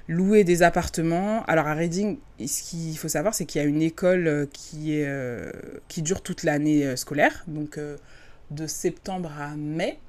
louait 0.09 0.43
des 0.43 0.63
appartements 0.63 1.45
alors 1.45 1.67
à 1.67 1.73
Reading 1.73 2.17
ce 2.45 2.63
qu'il 2.63 2.97
faut 2.97 3.07
savoir 3.07 3.33
c'est 3.33 3.45
qu'il 3.45 3.61
y 3.61 3.63
a 3.63 3.67
une 3.67 3.81
école 3.81 4.49
qui 4.51 4.95
est 4.95 5.07
qui 5.87 6.01
dure 6.01 6.21
toute 6.21 6.43
l'année 6.43 6.97
scolaire 6.97 7.45
donc 7.47 7.79
de 8.51 8.67
septembre 8.67 9.31
à 9.39 9.55
mai, 9.55 9.99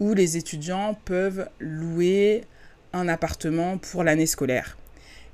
où 0.00 0.14
les 0.14 0.36
étudiants 0.36 0.96
peuvent 1.04 1.48
louer 1.60 2.44
un 2.92 3.08
appartement 3.08 3.78
pour 3.78 4.04
l'année 4.04 4.26
scolaire. 4.26 4.76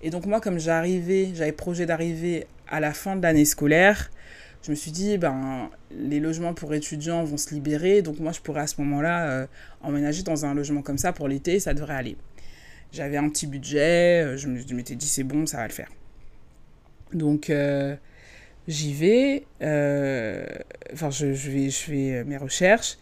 Et 0.03 0.11
donc 0.11 0.27
moi, 0.27 0.41
comme 0.41 0.59
j'arrivais, 0.59 1.31
j'avais 1.35 1.53
projet 1.53 1.87
d'arriver 1.87 2.47
à 2.69 2.81
la 2.81 2.93
fin 2.93 3.17
de 3.17 3.23
l'année 3.23 3.45
scolaire, 3.45 4.11
je 4.63 4.71
me 4.71 4.77
suis 4.77 4.91
dit, 4.91 5.19
ben, 5.19 5.71
les 5.91 6.21
logements 6.21 6.53
pour 6.53 6.75
étudiants 6.75 7.25
vont 7.25 7.37
se 7.37 7.55
libérer, 7.55 8.03
donc 8.03 8.19
moi, 8.19 8.33
je 8.33 8.41
pourrais 8.41 8.63
à 8.63 8.67
ce 8.67 8.81
moment-là 8.81 9.29
euh, 9.29 9.47
emménager 9.81 10.23
dans 10.25 10.45
un 10.45 10.55
logement 10.55 10.83
comme 10.83 10.99
ça 10.99 11.13
pour 11.13 11.29
l'été, 11.29 11.61
ça 11.61 11.75
devrait 11.75 11.95
aller. 11.95 12.17
J'avais 12.93 13.17
un 13.19 13.29
petit 13.29 13.47
budget, 13.47 14.25
euh, 14.25 14.37
je 14.37 14.49
m'étais 14.49 14.95
dit, 14.95 15.07
c'est 15.07 15.25
bon, 15.25 15.47
ça 15.47 15.59
va 15.59 15.67
le 15.67 15.73
faire. 15.73 15.91
Donc, 17.13 17.51
euh, 17.51 17.97
j'y 18.67 18.95
vais, 18.95 19.45
euh, 19.63 20.47
enfin 20.93 21.11
je, 21.11 21.35
je, 21.35 21.51
vais, 21.51 21.71
je 21.71 21.77
fais 21.77 22.25
mes 22.25 22.37
recherches, 22.37 22.99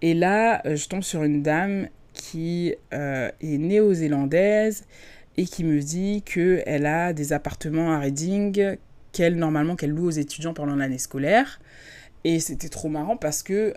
et 0.00 0.14
là 0.14 0.62
je 0.64 0.86
tombe 0.88 1.02
sur 1.02 1.22
une 1.22 1.42
dame 1.42 1.88
qui 2.14 2.74
est 2.90 3.32
néo-zélandaise 3.42 4.84
et 5.36 5.44
qui 5.44 5.64
me 5.64 5.80
dit 5.80 6.22
qu'elle 6.22 6.86
a 6.86 7.12
des 7.12 7.32
appartements 7.32 7.92
à 7.92 7.98
Reading 7.98 8.76
qu'elle 9.12 9.36
normalement 9.36 9.76
qu'elle 9.76 9.90
loue 9.90 10.06
aux 10.06 10.10
étudiants 10.10 10.54
pendant 10.54 10.76
l'année 10.76 10.98
scolaire. 10.98 11.60
Et 12.24 12.40
c'était 12.40 12.68
trop 12.68 12.88
marrant 12.88 13.16
parce 13.16 13.42
que 13.42 13.74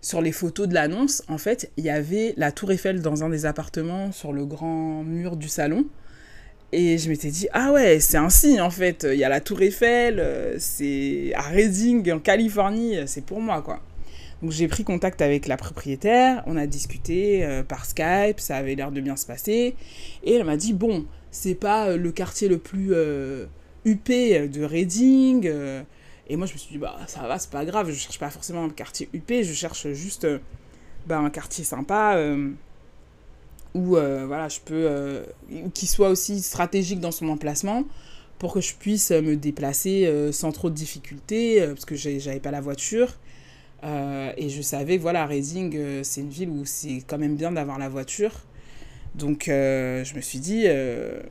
sur 0.00 0.20
les 0.20 0.32
photos 0.32 0.68
de 0.68 0.74
l'annonce, 0.74 1.22
en 1.28 1.38
fait, 1.38 1.70
il 1.76 1.84
y 1.84 1.90
avait 1.90 2.34
la 2.36 2.52
tour 2.52 2.70
Eiffel 2.72 3.02
dans 3.02 3.24
un 3.24 3.28
des 3.28 3.46
appartements 3.46 4.12
sur 4.12 4.32
le 4.32 4.46
grand 4.46 5.02
mur 5.02 5.36
du 5.36 5.48
salon. 5.48 5.86
Et 6.70 6.98
je 6.98 7.08
m'étais 7.08 7.30
dit, 7.30 7.48
ah 7.52 7.72
ouais, 7.72 7.98
c'est 7.98 8.18
un 8.18 8.28
signe 8.28 8.60
en 8.60 8.70
fait. 8.70 9.06
Il 9.10 9.18
y 9.18 9.24
a 9.24 9.30
la 9.30 9.40
Tour 9.40 9.62
Eiffel, 9.62 10.20
euh, 10.20 10.56
c'est 10.58 11.32
à 11.34 11.42
Reading, 11.42 12.12
en 12.12 12.18
Californie, 12.18 12.96
c'est 13.06 13.24
pour 13.24 13.40
moi 13.40 13.62
quoi. 13.62 13.80
Donc 14.42 14.52
j'ai 14.52 14.68
pris 14.68 14.84
contact 14.84 15.22
avec 15.22 15.48
la 15.48 15.56
propriétaire, 15.56 16.44
on 16.46 16.56
a 16.56 16.66
discuté 16.66 17.44
euh, 17.44 17.62
par 17.62 17.86
Skype, 17.86 18.38
ça 18.38 18.56
avait 18.56 18.74
l'air 18.74 18.92
de 18.92 19.00
bien 19.00 19.16
se 19.16 19.24
passer. 19.24 19.76
Et 20.22 20.34
elle 20.34 20.44
m'a 20.44 20.58
dit, 20.58 20.74
bon, 20.74 21.06
c'est 21.30 21.54
pas 21.54 21.88
euh, 21.88 21.96
le 21.96 22.12
quartier 22.12 22.48
le 22.48 22.58
plus 22.58 22.92
huppé 23.86 24.46
de 24.46 24.62
Reading. 24.62 25.50
Et 26.28 26.36
moi 26.36 26.46
je 26.46 26.52
me 26.52 26.58
suis 26.58 26.72
dit, 26.72 26.78
bah 26.78 26.98
ça 27.06 27.26
va, 27.26 27.38
c'est 27.38 27.50
pas 27.50 27.64
grave, 27.64 27.90
je 27.90 27.94
cherche 27.94 28.18
pas 28.18 28.30
forcément 28.30 28.64
un 28.64 28.70
quartier 28.70 29.08
huppé, 29.12 29.44
je 29.44 29.52
cherche 29.52 29.88
juste 29.92 30.26
bah, 31.06 31.18
un 31.18 31.30
quartier 31.30 31.64
sympa 31.64 32.16
ou 33.74 33.96
euh, 33.96 34.24
voilà, 34.26 34.48
je 34.48 34.60
peux 34.64 34.74
euh, 34.74 35.22
qu'il 35.74 35.88
soit 35.88 36.08
aussi 36.08 36.40
stratégique 36.40 37.00
dans 37.00 37.10
son 37.10 37.28
emplacement 37.28 37.84
pour 38.38 38.52
que 38.52 38.60
je 38.60 38.74
puisse 38.74 39.10
me 39.10 39.36
déplacer 39.36 40.06
euh, 40.06 40.32
sans 40.32 40.52
trop 40.52 40.70
de 40.70 40.74
difficultés 40.74 41.64
parce 41.68 41.84
que 41.84 41.94
j'avais 41.94 42.40
pas 42.40 42.50
la 42.50 42.60
voiture. 42.60 43.14
Et 43.84 44.48
je 44.48 44.60
savais 44.60 44.98
voilà 44.98 45.24
Reading 45.26 46.02
c'est 46.02 46.20
une 46.20 46.30
ville 46.30 46.48
où 46.48 46.64
c'est 46.64 47.02
quand 47.06 47.18
même 47.18 47.36
bien 47.36 47.52
d'avoir 47.52 47.78
la 47.78 47.88
voiture. 47.88 48.32
Donc 49.14 49.44
je 49.46 50.14
me 50.14 50.20
suis 50.20 50.40
dit 50.40 50.66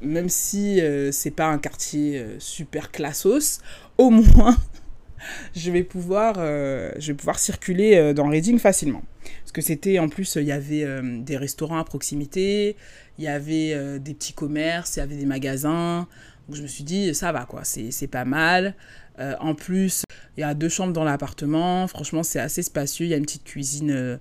même 0.02 0.30
si 0.30 0.80
c'est 1.12 1.32
pas 1.32 1.48
un 1.48 1.58
quartier 1.58 2.26
super 2.40 2.92
classos 2.92 3.60
au 3.98 4.10
moins 4.10 4.56
je 5.56 5.72
vais 5.72 5.84
pouvoir, 5.84 6.36
euh, 6.38 6.92
je 6.98 7.12
vais 7.12 7.18
pouvoir 7.18 7.40
circuler 7.40 7.96
euh, 7.96 8.14
dans 8.14 8.28
Reading 8.28 8.60
facilement. 8.60 9.04
Parce 9.42 9.52
que 9.52 9.62
c'était, 9.62 10.00
en 10.00 10.10
plus, 10.10 10.36
il 10.36 10.44
y 10.44 10.52
avait 10.52 10.84
euh, 10.84 11.20
des 11.22 11.38
restaurants 11.38 11.80
à 11.80 11.84
proximité, 11.84 12.76
il 13.18 13.24
y 13.24 13.28
avait 13.28 14.00
des 14.00 14.14
petits 14.14 14.34
commerces, 14.34 14.96
il 14.96 15.00
y 15.00 15.02
avait 15.02 15.16
des 15.16 15.26
magasins. 15.26 16.08
Donc 16.48 16.56
je 16.56 16.62
me 16.62 16.68
suis 16.68 16.84
dit, 16.84 17.14
ça 17.16 17.32
va 17.32 17.46
quoi, 17.46 17.64
c'est 17.64 18.08
pas 18.08 18.26
mal. 18.26 18.76
en 19.18 19.56
plus, 19.56 20.04
il 20.38 20.42
y 20.42 20.44
a 20.44 20.54
deux 20.54 20.70
chambres 20.70 20.94
dans 20.94 21.04
l'appartement. 21.04 21.88
Franchement, 21.88 22.22
c'est 22.22 22.40
assez 22.40 22.62
spacieux. 22.62 23.08
Il 23.08 23.10
y 23.10 23.16
a 23.16 23.18
une 23.18 23.26
petite 23.26 23.44
cuisine, 23.44 24.20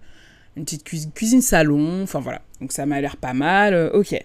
une 0.57 0.65
petite 0.65 0.83
cuisine, 0.83 1.13
cuisine 1.13 1.43
salon. 1.43 2.03
Enfin 2.03 2.21
voilà. 2.21 2.41
Donc 2.63 2.73
ça 2.73 2.87
m'a 2.87 3.03
l'air 3.03 3.19
pas 3.19 3.35
mal. 3.35 3.91
ok. 3.93 4.19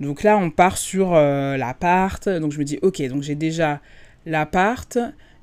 Donc 0.00 0.24
là, 0.24 0.36
on 0.36 0.50
part 0.50 0.76
sur 0.76 1.12
l'appart. 1.12 2.28
Donc 2.28 2.50
je 2.50 2.58
me 2.58 2.64
dis, 2.64 2.80
ok, 2.82 3.00
donc 3.08 3.22
j'ai 3.22 3.36
déjà 3.36 3.80
l'appart 4.26 4.98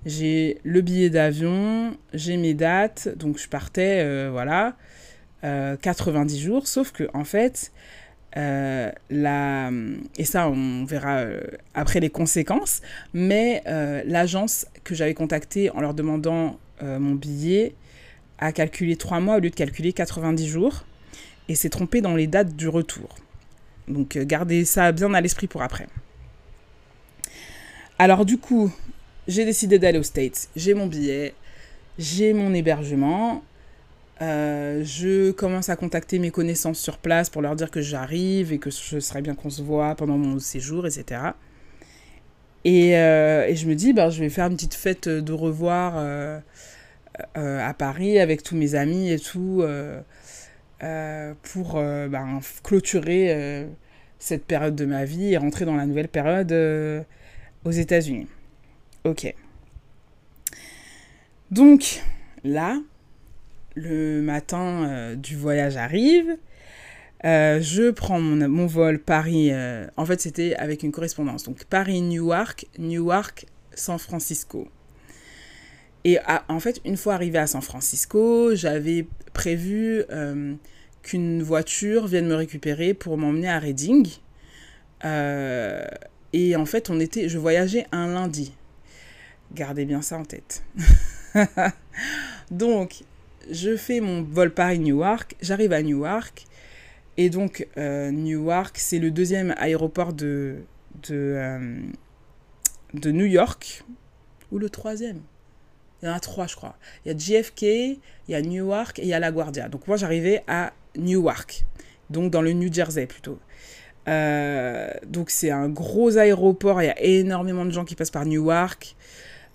j'ai 0.08 0.60
le 0.64 0.80
billet 0.82 1.10
d'avion, 1.10 1.96
j'ai 2.14 2.38
mes 2.38 2.54
dates, 2.54 3.10
donc 3.18 3.38
je 3.38 3.48
partais, 3.50 4.02
euh, 4.04 4.30
voilà, 4.32 4.78
90 5.42 5.44
euh, 5.44 6.46
jours, 6.46 6.68
sauf 6.68 6.94
que, 6.94 7.10
en 7.14 7.26
fait, 7.26 7.74
euh, 8.38 8.90
la... 9.10 9.70
et 10.18 10.24
ça, 10.24 10.50
on 10.50 10.86
verra 10.86 11.24
après 11.74 12.00
les 12.00 12.10
conséquences, 12.10 12.82
mais 13.14 13.64
l'agence 14.06 14.66
que 14.86 14.96
j'avais 14.96 15.14
contactée 15.14 15.70
en 15.72 15.82
leur 15.82 15.94
demandant 15.94 16.58
mon 16.82 17.16
billet 17.16 17.76
a 18.40 18.52
calculé 18.52 18.96
3 18.96 19.20
mois 19.20 19.38
au 19.38 19.40
lieu 19.40 19.50
de 19.50 19.56
calculer 19.56 19.92
90 19.92 20.48
jours, 20.48 20.86
et 21.50 21.56
s'est 21.56 21.70
trompé 21.70 22.00
dans 22.02 22.16
les 22.16 22.28
dates 22.28 22.56
du 22.56 22.70
retour. 22.70 23.10
Donc 23.90 24.18
gardez 24.18 24.64
ça 24.64 24.92
bien 24.94 25.14
à 25.14 25.22
l'esprit 25.22 25.48
pour 25.48 25.64
après. 25.64 25.88
Alors 28.00 28.26
du 28.26 28.38
coup, 28.38 28.72
j'ai 29.28 29.46
décidé 29.46 29.80
d'aller 29.80 30.00
aux 30.00 30.04
States. 30.04 30.50
J'ai 30.56 30.74
mon 30.74 30.88
billet, 30.88 31.34
j'ai 32.00 32.34
mon 32.34 32.54
hébergement. 32.54 33.44
Euh, 34.22 34.84
je 34.84 35.32
commence 35.32 35.70
à 35.70 35.76
contacter 35.76 36.18
mes 36.18 36.32
connaissances 36.32 36.80
sur 36.80 36.98
place 36.98 37.30
pour 37.30 37.42
leur 37.42 37.56
dire 37.56 37.70
que 37.70 37.82
j'arrive 37.82 38.52
et 38.52 38.58
que 38.58 38.72
ce 38.72 39.00
serait 39.00 39.22
bien 39.22 39.36
qu'on 39.36 39.50
se 39.50 39.62
voit 39.62 39.96
pendant 39.96 40.18
mon 40.18 40.40
séjour, 40.40 40.88
etc. 40.88 41.22
Et, 42.64 42.98
euh, 42.98 43.46
et, 43.48 43.56
je 43.56 43.68
me 43.68 43.76
dis, 43.76 43.94
bah, 43.94 44.10
je 44.10 44.20
vais 44.20 44.30
faire 44.30 44.48
une 44.48 44.56
petite 44.56 44.74
fête 44.74 45.08
de 45.08 45.34
revoir 45.34 45.94
euh, 45.98 46.40
à 47.36 47.74
Paris 47.74 48.20
avec 48.20 48.44
tous 48.44 48.56
mes 48.56 48.76
amis 48.76 49.12
et 49.12 49.20
tout 49.20 49.64
pour 51.44 51.74
ben, 51.74 52.40
clôturer 52.64 53.68
cette 54.20 54.46
période 54.46 54.76
de 54.76 54.86
ma 54.86 55.06
vie 55.06 55.34
et 55.34 55.38
rentrer 55.38 55.66
dans 55.66 55.76
la 55.76 55.86
nouvelle 55.86 56.10
période 56.10 56.52
aux 57.66 57.72
États-Unis. 57.72 58.28
Ok. 59.08 59.34
Donc, 61.50 62.04
là, 62.44 62.78
le 63.74 64.22
matin 64.22 64.84
euh, 64.84 65.16
du 65.16 65.38
voyage 65.38 65.78
arrive. 65.78 66.36
Euh, 67.24 67.62
je 67.62 67.92
prends 67.92 68.20
mon, 68.20 68.66
vol 68.66 69.00
Paris. 69.00 69.54
Euh, 69.54 69.88
en 69.96 70.06
fait, 70.06 70.20
c'était 70.20 70.56
avec 70.58 70.84
une 70.84 70.92
correspondance. 70.92 71.46
Donc, 71.46 71.64
Paris-Newark, 71.64 72.66
Newark-San 72.80 73.98
Francisco. 73.98 74.68
Et 76.04 76.20
en 76.50 76.60
fait, 76.60 76.82
une 76.86 76.98
fois 76.98 77.14
arrivé 77.14 77.38
à 77.38 77.48
San 77.48 77.62
Francisco, 77.62 78.56
j'avais 78.56 79.06
prévu 79.34 80.06
qu'une 81.02 81.44
voiture 81.44 82.08
vienne 82.08 82.28
me 82.28 82.36
récupérer 82.36 82.94
pour 82.94 83.18
m'emmener 83.18 83.50
à 83.50 83.60
Reading. 83.60 84.08
et 85.04 86.56
en 86.56 86.66
fait, 86.66 86.90
on 86.90 87.00
était, 87.02 87.28
je 87.28 87.38
voyageais 87.38 87.88
un 87.92 88.08
lundi. 88.14 88.54
Gardez 89.54 89.86
bien 89.86 90.02
ça 90.02 90.18
en 90.18 90.26
tête. 90.26 90.64
donc, 92.52 93.04
je 93.50 93.78
fais 93.78 94.00
mon 94.00 94.24
vol 94.24 94.54
Paris-Newark, 94.54 95.36
j'arrive 95.42 95.74
à 95.74 95.82
Newark, 95.82 96.46
et 97.18 97.30
donc 97.30 97.68
euh, 97.78 98.12
Newark, 98.12 98.78
c'est 98.78 99.00
le 99.00 99.12
deuxième 99.12 99.54
aéroport 99.58 100.14
euh, 100.22 100.60
de 102.94 103.12
New 103.12 103.26
York, 103.26 103.84
ou 104.52 104.60
le 104.60 104.70
troisième 104.70 105.22
Il 106.02 106.08
y 106.08 106.10
en 106.10 106.14
a 106.14 106.20
trois, 106.20 106.48
je 106.48 106.56
crois. 106.56 106.76
Il 107.06 107.12
y 107.12 107.16
a 107.16 107.18
JFK, 107.18 107.62
il 107.62 108.00
y 108.30 108.36
a 108.36 108.42
Newark 108.42 109.00
et 109.00 109.04
il 109.04 109.08
y 109.08 109.14
a 109.14 109.20
LaGuardia. 109.20 109.70
Donc 109.70 109.88
moi, 109.88 109.98
j'arrivais 109.98 110.44
à 110.48 110.74
Newark, 110.96 111.66
donc 112.10 112.32
dans 112.32 112.42
le 112.42 112.52
New 112.54 112.72
Jersey 112.72 113.08
plutôt. 113.08 113.40
Euh, 114.08 114.90
donc 115.06 115.30
c'est 115.30 115.52
un 115.52 115.68
gros 115.68 116.18
aéroport, 116.18 116.82
il 116.82 116.86
y 116.86 116.90
a 116.90 117.02
énormément 117.02 117.66
de 117.66 117.72
gens 117.72 117.84
qui 117.84 117.96
passent 117.96 118.12
par 118.12 118.26
Newark. 118.26 118.96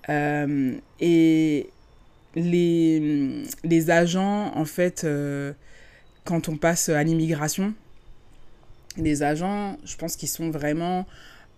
Euh, 0.09 0.75
et 1.01 1.69
les, 2.35 3.45
les 3.65 3.91
agents, 3.91 4.53
en 4.57 4.65
fait, 4.65 5.05
euh, 5.05 5.53
quand 6.25 6.49
on 6.49 6.57
passe 6.57 6.89
à 6.89 7.03
l'immigration, 7.03 7.75
les 8.97 9.23
agents, 9.23 9.79
je 9.85 9.97
pense 9.97 10.17
qu'ils 10.17 10.29
sont 10.29 10.51
vraiment 10.51 11.07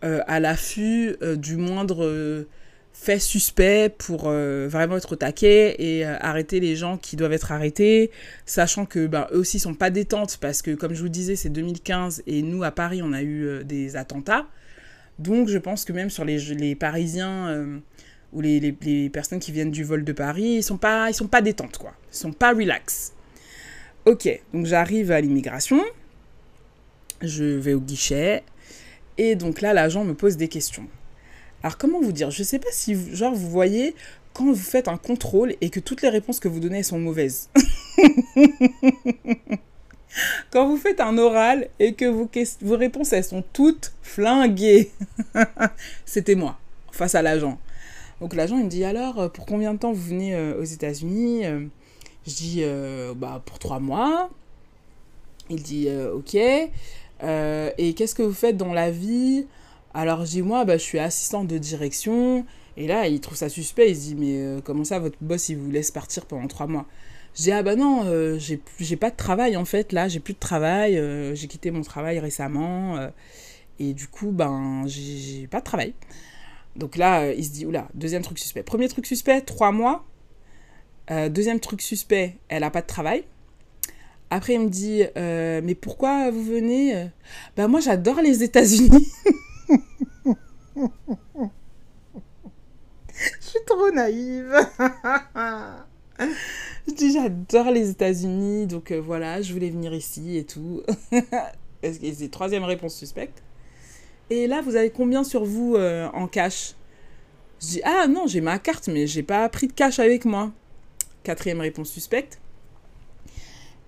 à 0.03 0.39
l'affût 0.39 1.17
du 1.39 1.57
moindre 1.57 2.47
fait 2.95 3.19
suspect 3.19 3.93
pour 3.99 4.25
euh, 4.27 4.69
vraiment 4.71 4.97
être 4.97 5.13
au 5.13 5.17
taquet 5.17 5.75
et 5.79 6.07
euh, 6.07 6.17
arrêter 6.21 6.61
les 6.61 6.77
gens 6.77 6.97
qui 6.97 7.17
doivent 7.17 7.33
être 7.33 7.51
arrêtés, 7.51 8.13
sachant 8.47 8.87
que 8.87 9.09
ben, 9.09 9.27
eux 9.33 9.39
aussi 9.39 9.59
sont 9.59 9.75
pas 9.75 9.91
détentes 9.91 10.39
parce 10.41 10.63
que 10.63 10.71
comme 10.71 10.95
je 10.95 11.03
vous 11.03 11.09
disais 11.09 11.35
c'est 11.35 11.49
2015 11.49 12.23
et 12.29 12.41
nous 12.43 12.63
à 12.63 12.71
Paris 12.71 13.03
on 13.03 13.13
a 13.13 13.21
eu 13.21 13.45
euh, 13.45 13.63
des 13.65 13.97
attentats. 13.97 14.47
Donc 15.19 15.49
je 15.49 15.59
pense 15.59 15.85
que 15.85 15.93
même 15.93 16.09
sur 16.09 16.25
les, 16.25 16.39
les 16.55 16.75
Parisiens 16.77 17.69
ou 18.35 18.41
les, 18.41 18.61
les, 18.61 19.09
personnes 19.09 19.38
qui 19.38 19.53
viennent 19.53 19.71
du 19.71 19.85
vol 19.85 20.05
de 20.05 20.12
Paris, 20.12 20.57
ils 20.57 20.62
sont 20.62 20.76
pas 20.76 21.09
ils 21.09 21.14
sont 21.14 21.29
pas 21.29 21.41
détentes 21.41 21.79
quoi. 21.79 21.95
Ils 22.12 22.17
sont 22.17 22.33
pas 22.33 22.53
relax. 22.53 23.12
OK, 24.07 24.29
donc 24.53 24.67
j'arrive 24.67 25.11
à 25.11 25.21
l'immigration. 25.21 25.81
Je 27.23 27.45
vais 27.45 27.73
au 27.75 27.81
guichet 27.81 28.43
et 29.17 29.37
donc 29.37 29.61
là 29.61 29.73
l'agent 29.73 30.05
me 30.05 30.14
pose 30.14 30.37
des 30.37 30.49
questions. 30.49 30.87
Alors 31.62 31.79
comment 31.79 32.00
vous 32.00 32.12
dire? 32.12 32.31
Je 32.31 32.43
sais 32.43 32.59
pas 32.59 32.69
si 32.73 33.14
genre 33.14 33.35
vous 33.35 33.49
voyez 33.49 33.95
quand 34.35 34.45
vous 34.45 34.57
faites 34.57 34.88
un 34.88 34.99
contrôle 34.99 35.55
et 35.61 35.71
que 35.71 35.81
toutes 35.81 36.03
les 36.03 36.09
réponses 36.09 36.41
que 36.41 36.49
vous 36.49 36.61
donnez 36.61 36.83
sont 36.83 36.99
mauvaises. 36.99 37.49
quand 40.50 40.67
vous 40.67 40.76
faites 40.76 41.00
un 41.00 41.17
oral 41.19 41.69
et 41.79 41.95
que 41.95 42.05
vos, 42.05 42.29
vos 42.61 42.76
réponses 42.76 43.12
elles 43.12 43.25
sont 43.25 43.45
toutes 43.53 43.93
flinguées. 44.03 44.91
C'était 46.05 46.35
moi 46.35 46.59
face 46.95 47.14
à 47.14 47.23
l'agent. 47.23 47.59
Donc 48.25 48.35
l'agent 48.37 48.57
il 48.57 48.64
me 48.64 48.71
dit 48.71 48.85
alors 48.85 49.21
euh, 49.21 49.28
pour 49.28 49.45
combien 49.45 49.75
de 49.75 49.78
temps 49.78 49.93
vous 49.93 50.00
venez 50.00 50.35
euh, 50.35 50.59
aux 50.59 50.64
États-Unis 50.64 51.45
euh, 51.45 51.66
Je 52.26 52.35
dis 52.35 52.64
bah 53.16 53.43
pour 53.45 53.59
trois 53.59 53.81
mois. 53.81 54.31
Il 55.50 55.62
dit 55.62 55.88
ok. 55.90 56.35
et 56.35 56.71
qu'est-ce 57.95 58.14
que 58.14 58.23
vous 58.23 58.33
faites 58.33 58.57
dans 58.57 58.73
la 58.73 58.90
vie? 58.90 59.47
Alors 59.93 60.25
je 60.25 60.31
dis, 60.31 60.43
moi, 60.43 60.64
bah, 60.64 60.78
je 60.78 60.83
suis 60.83 60.99
assistante 60.99 61.49
de 61.49 61.59
direction. 61.59 62.47
Et 62.78 62.87
là, 62.87 63.09
il 63.09 63.21
trouve 63.21 63.37
ça 63.37 63.50
suspect. 63.50 63.90
Il 63.90 63.95
se 63.95 64.00
dit, 64.00 64.14
mais 64.14 64.62
comment 64.62 64.85
ça, 64.85 64.99
votre 64.99 65.19
boss, 65.21 65.50
il 65.50 65.59
vous 65.59 65.71
laisse 65.71 65.90
partir 65.90 66.25
pendant 66.25 66.49
trois 66.49 66.66
mois? 66.66 66.87
Dis, 67.35 67.52
ah 67.52 67.62
bah 67.62 67.76
non, 67.76 68.04
j'ai 68.38 68.97
pas 68.97 69.11
de 69.11 69.16
travail 69.16 69.59
en 69.59 69.66
fait. 69.66 69.93
Là, 69.93 70.09
j'ai 70.09 70.21
plus 70.21 70.33
de 70.33 70.38
travail. 70.38 70.95
J'ai 71.35 71.47
quitté 71.47 71.71
mon 71.71 71.83
travail 71.83 72.21
récemment. 72.21 72.97
et 73.78 73.93
du 73.93 74.09
coup, 74.09 74.31
ben, 74.31 74.85
j'ai 74.87 75.47
pas 75.47 75.61
de 75.61 75.64
travail. 75.64 75.93
Donc 76.76 76.97
là, 76.97 77.33
il 77.33 77.45
se 77.45 77.50
dit, 77.50 77.66
oula, 77.66 77.88
deuxième 77.95 78.23
truc 78.23 78.38
suspect. 78.38 78.62
Premier 78.62 78.88
truc 78.88 79.07
suspect, 79.07 79.40
trois 79.43 79.73
mois. 79.73 80.04
deuxième 81.31 81.61
truc 81.61 81.83
suspect, 81.83 82.37
elle 82.49 82.64
a 82.64 82.71
pas 82.71 82.83
de 82.83 82.87
travail. 82.87 83.25
Après, 84.31 84.54
il 84.54 84.61
me 84.61 84.69
dit, 84.69 85.04
mais 85.16 85.75
pourquoi 85.75 86.31
vous 86.31 86.43
venez 86.43 87.11
Ben 87.57 87.69
moi, 87.69 87.81
j'adore 87.81 88.21
les 88.21 88.43
États-Unis. 88.43 89.12
Je 93.16 93.47
suis 93.47 93.64
trop 93.66 93.90
naïve. 93.90 94.54
je 96.88 96.93
dis 96.95 97.12
j'adore 97.12 97.71
les 97.71 97.90
États-Unis, 97.90 98.66
donc 98.66 98.90
euh, 98.90 99.00
voilà, 99.00 99.40
je 99.43 99.52
voulais 99.52 99.71
venir 99.71 99.95
ici 99.95 100.37
et 100.37 100.45
tout. 100.45 100.83
c'est 101.83 102.31
troisième 102.31 102.64
réponse 102.64 102.94
suspecte? 102.94 103.42
Et 104.31 104.47
là, 104.47 104.63
vous 104.63 104.77
avez 104.77 104.91
combien 104.91 105.25
sur 105.25 105.45
vous 105.45 105.77
euh, 105.77 106.09
en 106.13 106.27
cash? 106.27 106.75
Je 107.61 107.67
dis 107.67 107.81
ah 107.85 108.07
non, 108.07 108.27
j'ai 108.27 108.41
ma 108.41 108.59
carte, 108.59 108.89
mais 108.89 109.07
j'ai 109.07 109.23
pas 109.23 109.49
pris 109.49 109.69
de 109.69 109.73
cash 109.73 109.99
avec 109.99 110.25
moi. 110.25 110.53
Quatrième 111.23 111.61
réponse 111.61 111.91
suspecte. 111.91 112.41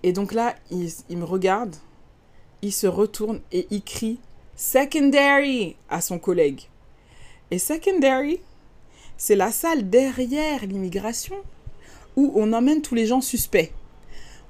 Et 0.03 0.13
donc 0.13 0.33
là, 0.33 0.55
il, 0.71 0.89
il 1.09 1.17
me 1.17 1.25
regarde, 1.25 1.75
il 2.61 2.71
se 2.71 2.87
retourne 2.87 3.41
et 3.51 3.67
il 3.71 3.83
crie 3.83 4.19
Secondary 4.55 5.75
à 5.87 6.01
son 6.01 6.17
collègue. 6.17 6.61
Et 7.51 7.59
secondary, 7.59 8.41
c'est 9.15 9.35
la 9.35 9.51
salle 9.51 9.87
derrière 9.87 10.65
l'immigration 10.65 11.35
où 12.15 12.31
on 12.35 12.51
emmène 12.53 12.81
tous 12.81 12.95
les 12.95 13.05
gens 13.05 13.21
suspects. 13.21 13.71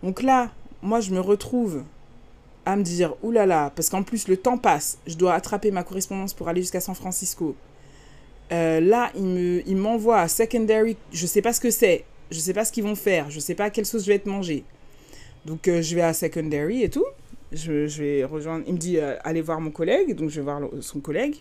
Donc 0.03 0.23
là, 0.23 0.51
moi, 0.81 1.01
je 1.01 1.11
me 1.11 1.19
retrouve 1.19 1.83
à 2.67 2.75
me 2.75 2.83
dire, 2.83 3.15
oulala, 3.23 3.71
parce 3.73 3.87
qu'en 3.87 4.03
plus, 4.03 4.27
le 4.27 4.35
temps 4.35 4.57
passe, 4.57 4.97
je 5.07 5.15
dois 5.15 5.33
attraper 5.33 5.71
ma 5.71 5.83
correspondance 5.83 6.33
pour 6.33 6.49
aller 6.49 6.59
jusqu'à 6.59 6.81
San 6.81 6.95
Francisco. 6.95 7.55
Euh, 8.51 8.81
là, 8.81 9.09
il 9.15 9.77
m'envoie 9.77 10.19
à 10.19 10.27
secondary, 10.27 10.97
je 11.13 11.25
sais 11.25 11.41
pas 11.41 11.53
ce 11.53 11.61
que 11.61 11.71
c'est, 11.71 12.03
je 12.29 12.37
sais 12.39 12.53
pas 12.53 12.65
ce 12.65 12.73
qu'ils 12.73 12.83
vont 12.83 12.95
faire, 12.95 13.29
je 13.29 13.39
sais 13.39 13.55
pas 13.55 13.65
à 13.65 13.69
quelle 13.69 13.85
sauce 13.85 14.03
je 14.03 14.07
vais 14.07 14.15
être 14.15 14.25
mangé. 14.25 14.65
Donc, 15.45 15.69
euh, 15.69 15.81
je 15.81 15.95
vais 15.95 16.01
à 16.01 16.11
secondary 16.11 16.83
et 16.83 16.89
tout. 16.89 17.05
Je, 17.53 17.87
vais 18.01 18.25
rejoindre, 18.25 18.65
il 18.67 18.73
me 18.73 18.77
dit, 18.77 18.97
euh, 18.97 19.15
allez 19.23 19.41
voir 19.41 19.61
mon 19.61 19.71
collègue, 19.71 20.13
donc 20.13 20.29
je 20.29 20.41
vais 20.41 20.43
voir 20.43 20.59
son 20.81 20.99
collègue. 20.99 21.37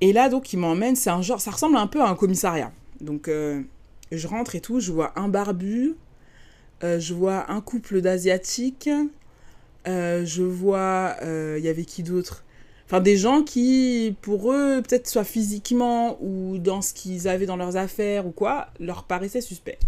Et 0.00 0.12
là, 0.12 0.28
donc, 0.28 0.52
il 0.52 0.58
m'emmène, 0.58 0.96
c'est 0.96 1.10
un 1.10 1.22
genre, 1.22 1.40
ça 1.40 1.52
ressemble 1.52 1.76
un 1.76 1.86
peu 1.86 2.02
à 2.02 2.08
un 2.08 2.16
commissariat. 2.16 2.72
Donc, 3.00 3.28
je 3.28 4.26
rentre 4.26 4.56
et 4.56 4.60
tout, 4.60 4.80
je 4.80 4.90
vois 4.90 5.12
un 5.16 5.28
barbu, 5.28 5.94
je 6.82 7.14
vois 7.14 7.48
un 7.50 7.60
couple 7.60 8.00
d'Asiatiques, 8.00 8.90
euh, 9.88 10.24
je 10.24 10.42
vois, 10.42 11.16
il 11.22 11.64
y 11.64 11.68
avait 11.68 11.84
qui 11.84 12.02
d'autre? 12.02 12.44
Enfin, 12.86 13.00
des 13.00 13.16
gens 13.16 13.42
qui, 13.42 14.16
pour 14.22 14.52
eux, 14.52 14.80
peut-être 14.82 15.08
soit 15.08 15.24
physiquement 15.24 16.16
ou 16.22 16.58
dans 16.58 16.80
ce 16.80 16.94
qu'ils 16.94 17.28
avaient 17.28 17.46
dans 17.46 17.56
leurs 17.56 17.76
affaires 17.76 18.26
ou 18.26 18.30
quoi, 18.30 18.68
leur 18.80 19.04
paraissaient 19.04 19.42
suspects. 19.42 19.78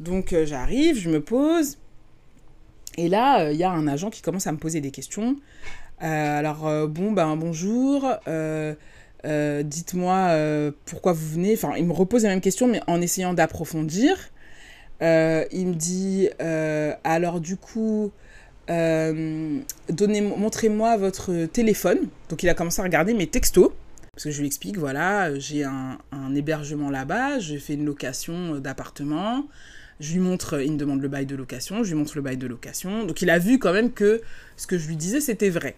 Donc, 0.00 0.34
j'arrive, 0.44 0.98
je 0.98 1.08
me 1.08 1.20
pose, 1.20 1.78
et 2.98 3.08
là, 3.08 3.50
il 3.50 3.56
y 3.56 3.64
a 3.64 3.70
un 3.70 3.86
agent 3.86 4.10
qui 4.10 4.20
commence 4.20 4.46
à 4.46 4.52
me 4.52 4.58
poser 4.58 4.80
des 4.80 4.90
questions. 4.90 5.36
alors, 5.98 6.88
bon, 6.88 7.12
ben, 7.12 7.36
bonjour. 7.36 8.06
Euh, 9.24 9.62
dites-moi 9.62 10.16
euh, 10.30 10.70
pourquoi 10.84 11.12
vous 11.12 11.26
venez? 11.26 11.54
Enfin, 11.54 11.72
il 11.76 11.86
me 11.86 11.92
repose 11.92 12.24
la 12.24 12.28
même 12.30 12.40
question, 12.40 12.66
mais 12.66 12.80
en 12.86 13.00
essayant 13.00 13.34
d'approfondir. 13.34 14.16
Euh, 15.02 15.44
il 15.50 15.68
me 15.68 15.74
dit, 15.74 16.28
alors 17.04 17.40
du 17.40 17.56
coup, 17.56 18.12
montrez-moi 18.68 20.96
votre 20.96 21.46
téléphone. 21.46 21.98
Donc 22.28 22.42
il 22.42 22.48
a 22.48 22.54
commencé 22.54 22.80
à 22.80 22.84
regarder 22.84 23.14
mes 23.14 23.26
textos. 23.26 23.72
Parce 24.14 24.24
que 24.24 24.30
je 24.30 24.40
lui 24.40 24.46
explique, 24.46 24.78
voilà, 24.78 25.36
j'ai 25.38 25.64
un, 25.64 25.98
hébergement 26.36 26.88
là-bas, 26.88 27.40
j'ai 27.40 27.58
fait 27.58 27.74
une 27.74 27.84
location 27.84 28.60
d'appartement. 28.60 29.48
Je 29.98 30.12
lui 30.12 30.20
montre, 30.20 30.62
il 30.62 30.72
me 30.72 30.76
demande 30.76 31.02
le 31.02 31.08
bail 31.08 31.26
de 31.26 31.34
location, 31.34 31.82
je 31.82 31.90
lui 31.90 31.98
montre 31.98 32.12
le 32.14 32.22
bail 32.22 32.36
de 32.36 32.46
location. 32.46 33.06
Donc 33.06 33.22
il 33.22 33.30
a 33.30 33.38
vu 33.38 33.58
quand 33.58 33.72
même 33.72 33.92
que 33.92 34.22
ce 34.56 34.68
que 34.68 34.78
je 34.78 34.86
lui 34.86 34.96
disais, 34.96 35.20
c'était 35.20 35.50
vrai. 35.50 35.76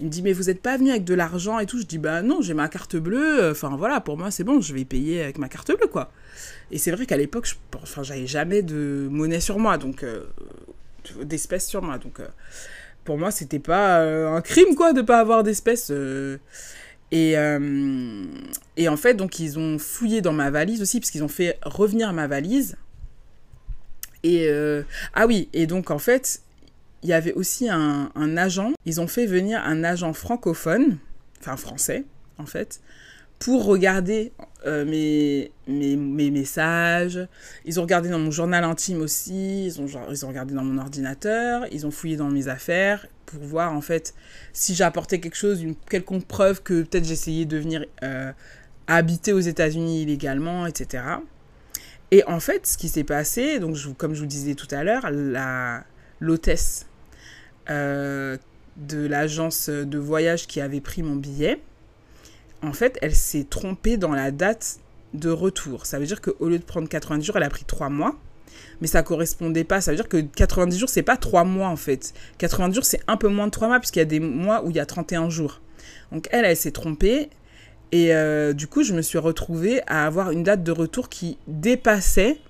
Il 0.00 0.06
me 0.06 0.10
dit, 0.10 0.22
mais 0.22 0.32
vous 0.32 0.44
n'êtes 0.44 0.60
pas 0.60 0.76
venu 0.76 0.90
avec 0.90 1.04
de 1.04 1.14
l'argent 1.14 1.58
et 1.58 1.66
tout? 1.66 1.78
Je 1.78 1.84
dis, 1.84 1.98
bah 1.98 2.22
non, 2.22 2.40
j'ai 2.40 2.54
ma 2.54 2.68
carte 2.68 2.96
bleue. 2.96 3.50
Enfin 3.50 3.76
voilà, 3.76 4.00
pour 4.00 4.16
moi, 4.16 4.30
c'est 4.30 4.44
bon, 4.44 4.60
je 4.60 4.74
vais 4.74 4.84
payer 4.84 5.22
avec 5.22 5.38
ma 5.38 5.48
carte 5.48 5.70
bleue, 5.76 5.86
quoi. 5.86 6.10
Et 6.70 6.78
c'est 6.78 6.90
vrai 6.90 7.06
qu'à 7.06 7.16
l'époque, 7.16 7.46
je, 7.46 7.54
enfin, 7.80 8.02
j'avais 8.02 8.26
jamais 8.26 8.62
de 8.62 9.08
monnaie 9.10 9.40
sur 9.40 9.58
moi, 9.58 9.78
donc 9.78 10.02
euh, 10.02 10.24
d'espèces 11.22 11.66
sur 11.66 11.82
moi. 11.82 11.98
Donc 11.98 12.20
euh, 12.20 12.28
pour 13.04 13.18
moi, 13.18 13.30
c'était 13.30 13.58
pas 13.58 14.00
euh, 14.00 14.34
un 14.34 14.40
crime, 14.40 14.74
quoi, 14.74 14.92
de 14.92 15.02
pas 15.02 15.20
avoir 15.20 15.42
d'espèces. 15.42 15.92
Et, 17.12 17.36
et 18.76 18.88
en 18.88 18.96
fait, 18.96 19.14
donc, 19.14 19.38
ils 19.38 19.58
ont 19.58 19.78
fouillé 19.78 20.20
dans 20.20 20.32
ma 20.32 20.50
valise 20.50 20.82
aussi, 20.82 20.98
parce 20.98 21.10
qu'ils 21.10 21.22
ont 21.22 21.28
fait 21.28 21.58
revenir 21.62 22.12
ma 22.12 22.26
valise. 22.26 22.76
Et 24.24 24.50
ah 25.12 25.26
oui, 25.26 25.48
et 25.52 25.66
donc 25.66 25.90
en 25.90 25.98
fait, 25.98 26.40
il 27.04 27.10
y 27.10 27.12
avait 27.12 27.34
aussi 27.34 27.68
un, 27.68 28.10
agent. 28.36 28.72
Ils 28.86 29.00
ont 29.00 29.06
fait 29.06 29.26
venir 29.26 29.62
un 29.62 29.84
agent 29.84 30.12
francophone, 30.14 30.96
enfin 31.40 31.56
français 31.56 32.04
en 32.38 32.46
fait, 32.46 32.80
pour 33.44 33.66
regarder 33.66 34.32
euh, 34.64 34.86
mes, 34.86 35.52
mes, 35.66 36.30
messages. 36.30 37.28
Ils 37.66 37.78
ont 37.78 37.82
regardé 37.82 38.08
dans 38.08 38.18
mon 38.18 38.30
journal 38.30 38.64
intime 38.64 39.02
aussi. 39.02 39.66
Ils 39.66 39.82
ont, 39.82 39.86
ils 40.10 40.24
ont 40.24 40.28
regardé 40.28 40.54
dans 40.54 40.64
mon 40.64 40.80
ordinateur. 40.80 41.66
Ils 41.70 41.86
ont 41.86 41.90
fouillé 41.90 42.16
dans 42.16 42.30
mes 42.30 42.48
affaires 42.48 43.06
pour 43.26 43.42
voir 43.42 43.74
en 43.74 43.82
fait 43.82 44.14
si 44.54 44.74
j'apportais 44.74 45.20
quelque 45.20 45.36
chose, 45.36 45.62
une 45.62 45.74
quelconque 45.74 46.24
preuve 46.24 46.62
que 46.62 46.84
peut-être 46.84 47.04
j'essayais 47.04 47.44
de 47.44 47.58
venir 47.58 47.84
euh, 48.02 48.32
habiter 48.86 49.34
aux 49.34 49.40
États-Unis 49.40 50.04
illégalement, 50.04 50.66
etc. 50.66 51.04
Et 52.12 52.24
en 52.24 52.40
fait, 52.40 52.66
ce 52.66 52.78
qui 52.78 52.88
s'est 52.88 53.04
passé, 53.04 53.58
donc 53.58 53.76
comme 53.98 54.14
je 54.14 54.20
vous 54.20 54.26
disais 54.26 54.54
tout 54.54 54.68
à 54.70 54.84
l'heure, 54.84 55.10
la 55.10 55.84
l'hôtesse 56.18 56.86
euh, 57.68 58.38
de 58.78 59.06
l'agence 59.06 59.68
de 59.68 59.98
voyage 59.98 60.46
qui 60.46 60.62
avait 60.62 60.80
pris 60.80 61.02
mon 61.02 61.16
billet, 61.16 61.60
en 62.64 62.72
fait, 62.72 62.98
elle 63.02 63.14
s'est 63.14 63.44
trompée 63.44 63.96
dans 63.96 64.12
la 64.12 64.30
date 64.30 64.78
de 65.12 65.30
retour. 65.30 65.86
Ça 65.86 65.98
veut 65.98 66.06
dire 66.06 66.20
qu'au 66.20 66.48
lieu 66.48 66.58
de 66.58 66.64
prendre 66.64 66.88
90 66.88 67.24
jours, 67.24 67.36
elle 67.36 67.42
a 67.42 67.50
pris 67.50 67.64
3 67.64 67.88
mois. 67.88 68.16
Mais 68.80 68.86
ça 68.86 69.02
correspondait 69.02 69.64
pas. 69.64 69.80
Ça 69.80 69.90
veut 69.90 69.96
dire 69.96 70.08
que 70.08 70.20
90 70.20 70.78
jours, 70.78 70.88
c'est 70.88 71.02
pas 71.02 71.16
3 71.16 71.44
mois 71.44 71.68
en 71.68 71.76
fait. 71.76 72.14
90 72.38 72.74
jours, 72.74 72.84
c'est 72.84 73.00
un 73.06 73.16
peu 73.16 73.28
moins 73.28 73.46
de 73.46 73.50
3 73.50 73.68
mois, 73.68 73.80
puisqu'il 73.80 74.00
y 74.00 74.02
a 74.02 74.06
des 74.06 74.20
mois 74.20 74.64
où 74.64 74.70
il 74.70 74.76
y 74.76 74.80
a 74.80 74.86
31 74.86 75.30
jours. 75.30 75.60
Donc 76.12 76.28
elle, 76.30 76.44
elle 76.44 76.56
s'est 76.56 76.72
trompée. 76.72 77.30
Et 77.92 78.14
euh, 78.14 78.52
du 78.52 78.66
coup, 78.66 78.82
je 78.82 78.92
me 78.92 79.02
suis 79.02 79.18
retrouvée 79.18 79.82
à 79.86 80.06
avoir 80.06 80.30
une 80.30 80.42
date 80.42 80.62
de 80.62 80.72
retour 80.72 81.08
qui 81.08 81.38
dépassait 81.46 82.40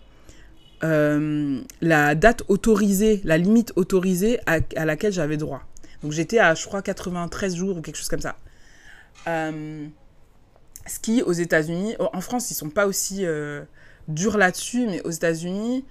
euh, 0.82 1.60
la 1.80 2.14
date 2.14 2.42
autorisée, 2.48 3.20
la 3.24 3.38
limite 3.38 3.72
autorisée 3.76 4.40
à, 4.46 4.84
laquelle 4.84 5.12
j'avais 5.12 5.36
droit. 5.36 5.62
Donc 6.02 6.12
j'étais 6.12 6.38
à, 6.38 6.54
je 6.54 6.64
crois, 6.64 6.82
93 6.82 7.56
jours 7.56 7.78
ou 7.78 7.80
quelque 7.80 7.96
chose 7.96 8.08
comme 8.08 8.20
ça. 8.20 8.36
Euh, 9.26 9.86
ce 10.86 10.98
qui, 10.98 11.22
aux 11.22 11.32
États-Unis, 11.32 11.96
en 11.98 12.20
France, 12.20 12.50
ils 12.50 12.54
sont 12.54 12.70
pas 12.70 12.86
aussi 12.86 13.24
euh, 13.24 13.62
durs 14.08 14.36
là-dessus, 14.36 14.86
mais 14.86 15.02
aux 15.02 15.10
États-Unis, 15.10 15.84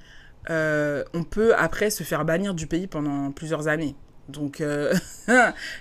euh, 0.50 1.04
on 1.14 1.24
peut 1.24 1.56
après 1.56 1.90
se 1.90 2.04
faire 2.04 2.26
bannir 2.26 2.54
du 2.54 2.68
pays 2.68 2.88
pendant 2.88 3.32
plusieurs 3.32 3.68
années. 3.68 3.96
Donc, 4.30 4.62
euh, 4.62 4.94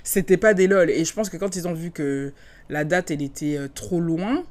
c'était 0.02 0.36
pas 0.36 0.54
des 0.54 0.66
lol. 0.66 0.90
Et 0.90 1.04
je 1.04 1.12
pense 1.12 1.30
que 1.30 1.36
quand 1.36 1.56
ils 1.56 1.68
ont 1.68 1.74
vu 1.74 1.90
que 1.90 2.32
la 2.68 2.84
date, 2.84 3.10
elle 3.10 3.22
était 3.22 3.56
euh, 3.56 3.68
trop 3.72 4.00
loin, 4.00 4.44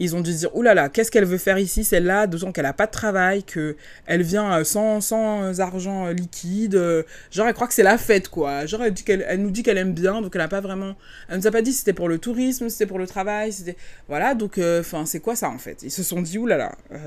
ils 0.00 0.16
ont 0.16 0.20
dû 0.20 0.32
se 0.32 0.38
dire, 0.38 0.56
oulala, 0.56 0.74
là 0.74 0.82
là, 0.82 0.88
qu'est-ce 0.88 1.10
qu'elle 1.10 1.24
veut 1.24 1.38
faire 1.38 1.58
ici, 1.58 1.84
celle-là, 1.84 2.26
d'autant 2.26 2.50
qu'elle 2.50 2.66
a 2.66 2.72
pas 2.72 2.86
de 2.86 2.90
travail, 2.90 3.44
qu'elle 3.44 4.22
vient 4.22 4.52
euh, 4.58 4.64
sans, 4.64 5.00
sans 5.00 5.60
argent 5.60 6.06
euh, 6.06 6.12
liquide. 6.12 6.74
euh, 6.74 7.04
Genre, 7.30 7.46
elle 7.46 7.54
croit 7.54 7.68
que 7.68 7.74
c'est 7.74 7.82
la 7.82 7.98
fête, 7.98 8.28
quoi. 8.28 8.66
Genre, 8.66 8.82
elle, 8.82 8.92
dit 8.92 9.04
qu'elle, 9.04 9.24
elle 9.28 9.40
nous 9.42 9.50
dit 9.50 9.62
qu'elle 9.62 9.78
aime 9.78 9.92
bien, 9.94 10.22
donc 10.22 10.34
elle 10.34 10.40
a 10.40 10.48
pas 10.48 10.60
vraiment... 10.60 10.96
Elle 11.28 11.38
nous 11.38 11.46
a 11.46 11.50
pas 11.52 11.62
dit 11.62 11.72
c'était 11.72 11.92
pour 11.92 12.08
le 12.08 12.18
tourisme, 12.18 12.68
c'était 12.68 12.86
pour 12.86 12.98
le 12.98 13.06
travail, 13.06 13.52
c'était... 13.52 13.76
Voilà, 14.08 14.34
donc, 14.34 14.58
enfin, 14.58 15.06
c'est 15.06 15.20
quoi 15.20 15.36
ça, 15.36 15.48
en 15.48 15.58
fait? 15.58 15.82
Ils 15.82 15.90
se 15.90 16.02
sont 16.02 16.22
dit, 16.22 16.38
oulala, 16.38 16.72
là 16.90 17.00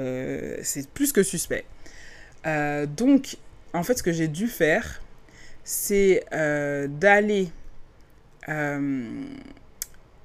c'est 0.61 0.87
plus 0.89 1.11
que 1.11 1.23
suspect. 1.23 1.65
Euh, 2.45 2.85
donc, 2.85 3.37
en 3.73 3.83
fait, 3.83 3.97
ce 3.97 4.03
que 4.03 4.11
j'ai 4.11 4.27
dû 4.27 4.47
faire, 4.47 5.01
c'est 5.63 6.23
euh, 6.33 6.87
d'aller 6.87 7.49
euh, 8.49 9.09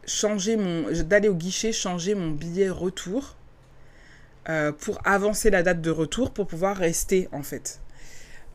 changer 0.09 0.57
mon 0.57 0.91
d'aller 1.03 1.29
au 1.29 1.35
guichet 1.35 1.73
changer 1.73 2.15
mon 2.15 2.31
billet 2.31 2.71
retour 2.71 3.37
euh, 4.49 4.73
pour 4.73 4.99
avancer 5.05 5.51
la 5.51 5.63
date 5.63 5.81
de 5.81 5.91
retour 5.91 6.33
pour 6.33 6.47
pouvoir 6.47 6.77
rester 6.77 7.29
en 7.33 7.43
fait 7.43 7.81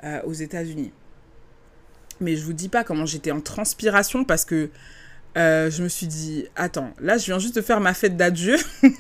euh, 0.04 0.22
aux 0.24 0.34
États-Unis. 0.34 0.92
Mais 2.20 2.36
je 2.36 2.44
vous 2.44 2.54
dis 2.54 2.70
pas 2.70 2.84
comment 2.84 3.06
j'étais 3.06 3.32
en 3.32 3.42
transpiration 3.42 4.26
parce 4.26 4.44
que 4.44 4.70
euh, 5.38 5.70
je 5.70 5.84
me 5.84 5.88
suis 5.88 6.08
dit 6.08 6.46
attends 6.56 6.94
là 7.00 7.18
je 7.18 7.26
viens 7.26 7.40
juste 7.40 7.56
de 7.56 7.62
faire 7.62 7.80
ma 7.80 7.94
fête 7.94 8.18
d'adieu. 8.18 8.58
je 8.82 8.96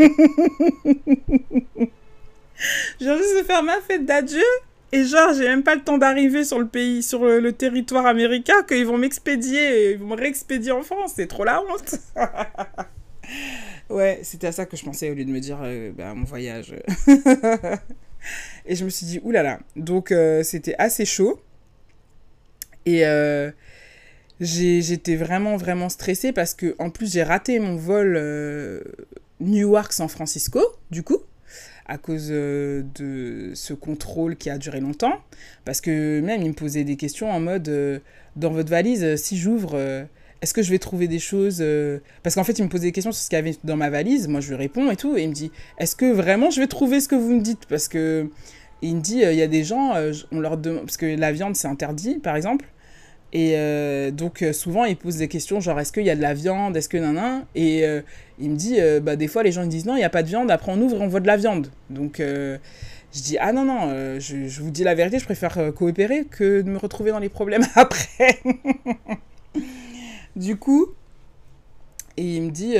viens 2.99 3.17
juste 3.17 3.39
de 3.39 3.43
faire 3.43 3.63
ma 3.63 3.81
fête 3.81 4.05
d'adieu 4.05 4.43
et 4.93 5.05
genre, 5.05 5.33
j'ai 5.33 5.47
même 5.47 5.63
pas 5.63 5.73
le 5.73 5.81
temps 5.81 5.97
d'arriver 5.97 6.43
sur 6.43 6.59
le 6.59 6.67
pays, 6.67 7.01
sur 7.01 7.25
le, 7.25 7.51
territoire 7.51 8.05
américain, 8.05 8.61
qu'ils 8.67 8.85
vont 8.85 8.99
m'expédier, 8.99 9.93
ils 9.93 9.97
vont 9.97 10.05
me 10.05 10.15
réexpédier 10.15 10.71
en 10.71 10.83
France. 10.83 11.13
C'est 11.15 11.25
trop 11.25 11.43
la 11.43 11.63
honte. 11.63 11.95
ouais, 13.89 14.19
c'était 14.21 14.45
à 14.45 14.51
ça 14.51 14.67
que 14.67 14.77
je 14.77 14.85
pensais 14.85 15.09
au 15.09 15.15
lieu 15.15 15.25
de 15.25 15.31
me 15.31 15.39
dire 15.39 15.57
euh, 15.63 15.91
bah, 15.97 16.13
mon 16.13 16.25
voyage. 16.25 16.75
et 18.67 18.75
je 18.75 18.85
me 18.85 18.89
suis 18.91 19.07
dit, 19.07 19.19
oulala. 19.23 19.61
Donc, 19.75 20.11
euh, 20.11 20.43
c'était 20.43 20.75
assez 20.77 21.05
chaud. 21.05 21.41
Et 22.85 23.03
euh, 23.07 23.49
j'étais 24.39 25.15
vraiment, 25.15 25.57
vraiment 25.57 25.89
stressée 25.89 26.33
parce 26.33 26.53
que, 26.53 26.75
en 26.77 26.91
plus, 26.91 27.13
j'ai 27.13 27.23
raté 27.23 27.57
mon 27.57 27.77
vol 27.77 28.15
euh, 28.15 28.83
Newark-San 29.39 30.07
Francisco, 30.07 30.61
du 30.91 31.01
coup 31.01 31.23
à 31.85 31.97
cause 31.97 32.29
euh, 32.31 32.83
de 32.95 33.51
ce 33.55 33.73
contrôle 33.73 34.35
qui 34.35 34.49
a 34.49 34.57
duré 34.57 34.79
longtemps. 34.79 35.13
Parce 35.65 35.81
que 35.81 36.21
même, 36.21 36.41
il 36.41 36.49
me 36.49 36.53
posait 36.53 36.83
des 36.83 36.95
questions 36.95 37.29
en 37.31 37.39
mode, 37.39 37.67
euh, 37.69 37.99
dans 38.35 38.51
votre 38.51 38.69
valise, 38.69 39.03
euh, 39.03 39.17
si 39.17 39.37
j'ouvre, 39.37 39.77
est-ce 40.41 40.53
que 40.53 40.61
je 40.61 40.71
vais 40.71 40.79
trouver 40.79 41.07
des 41.07 41.19
choses... 41.19 41.63
Parce 42.21 42.35
qu'en 42.35 42.43
fait, 42.43 42.59
il 42.59 42.63
me 42.63 42.69
posait 42.69 42.87
des 42.87 42.91
questions 42.91 43.11
sur 43.11 43.21
ce 43.21 43.29
qu'il 43.29 43.37
y 43.37 43.39
avait 43.39 43.55
dans 43.63 43.77
ma 43.77 43.89
valise. 43.89 44.27
Moi, 44.27 44.41
je 44.41 44.49
lui 44.49 44.55
réponds 44.55 44.91
et 44.91 44.95
tout. 44.95 45.15
Et 45.15 45.23
il 45.23 45.29
me 45.29 45.33
dit, 45.33 45.51
est-ce 45.77 45.95
que 45.95 46.11
vraiment 46.11 46.49
je 46.49 46.59
vais 46.59 46.67
trouver 46.67 46.99
ce 46.99 47.07
que 47.07 47.15
vous 47.15 47.33
me 47.33 47.41
dites? 47.41 47.65
Parce 47.67 47.87
que 47.87 48.29
il 48.81 48.97
me 48.97 49.01
dit, 49.01 49.19
il 49.19 49.35
y 49.35 49.41
a 49.41 49.47
des 49.47 49.63
gens, 49.63 49.93
on 50.31 50.39
leur 50.39 50.57
demande... 50.57 50.81
Parce 50.81 50.97
que 50.97 51.05
la 51.05 51.31
viande, 51.31 51.55
c'est 51.55 51.69
interdit, 51.69 52.15
par 52.15 52.35
exemple. 52.35 52.65
Et 53.35 53.53
euh, 53.57 54.11
donc, 54.11 54.43
euh, 54.43 54.53
souvent, 54.53 54.85
ils 54.85 54.95
posent 54.95 55.17
des 55.17 55.27
questions 55.27 55.59
genre, 55.59 55.79
est-ce 55.79 55.91
qu'il 55.91 56.05
y 56.05 56.11
a 56.11 56.15
de 56.15 56.21
la 56.21 56.35
viande 56.35 56.77
Est-ce 56.77 56.87
que 56.87 56.97
nan 56.97 57.45
Et 57.55 57.83
euh, 57.83 58.01
il 58.39 58.51
me 58.51 58.55
dit, 58.55 58.77
bah, 59.01 59.15
des 59.15 59.27
fois, 59.27 59.41
les 59.41 59.51
gens 59.51 59.63
ils 59.63 59.69
disent, 59.69 59.87
non, 59.87 59.95
il 59.95 59.99
n'y 59.99 60.03
a 60.03 60.09
pas 60.09 60.21
de 60.21 60.27
viande. 60.27 60.51
Après, 60.51 60.71
on 60.71 60.79
ouvre 60.79 60.97
et 60.97 61.01
on 61.01 61.07
voit 61.07 61.19
de 61.19 61.27
la 61.27 61.35
viande. 61.35 61.69
Donc, 61.89 62.17
je 62.19 62.59
dis, 63.11 63.37
ah 63.39 63.51
non, 63.51 63.65
non, 63.65 64.19
je, 64.19 64.61
vous 64.61 64.69
dis 64.69 64.83
la 64.83 64.93
vérité, 64.93 65.17
je 65.17 65.25
préfère 65.25 65.73
coopérer 65.73 66.25
que 66.25 66.61
de 66.61 66.69
me 66.69 66.77
retrouver 66.77 67.09
dans 67.11 67.19
les 67.19 67.29
problèmes 67.29 67.65
après. 67.75 68.39
du 70.35 70.55
coup, 70.55 70.89
et 72.17 72.35
il 72.35 72.43
me 72.43 72.51
dit, 72.51 72.75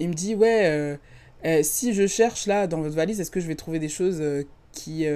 il 0.00 0.08
me 0.08 0.14
dit 0.14 0.34
ouais, 0.34 0.98
si 1.62 1.94
je 1.94 2.06
cherche 2.06 2.46
là 2.46 2.66
dans 2.66 2.82
votre 2.82 2.96
valise, 2.96 3.18
est-ce 3.18 3.30
que 3.30 3.40
je 3.40 3.46
vais 3.46 3.54
trouver 3.54 3.78
des 3.78 3.88
choses 3.88 4.22
qui 4.72 5.06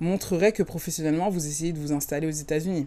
montreraient 0.00 0.52
que 0.52 0.62
professionnellement 0.62 1.28
vous 1.28 1.46
essayez 1.46 1.72
de 1.72 1.78
vous 1.78 1.92
installer 1.92 2.26
aux 2.26 2.30
États-Unis? 2.30 2.86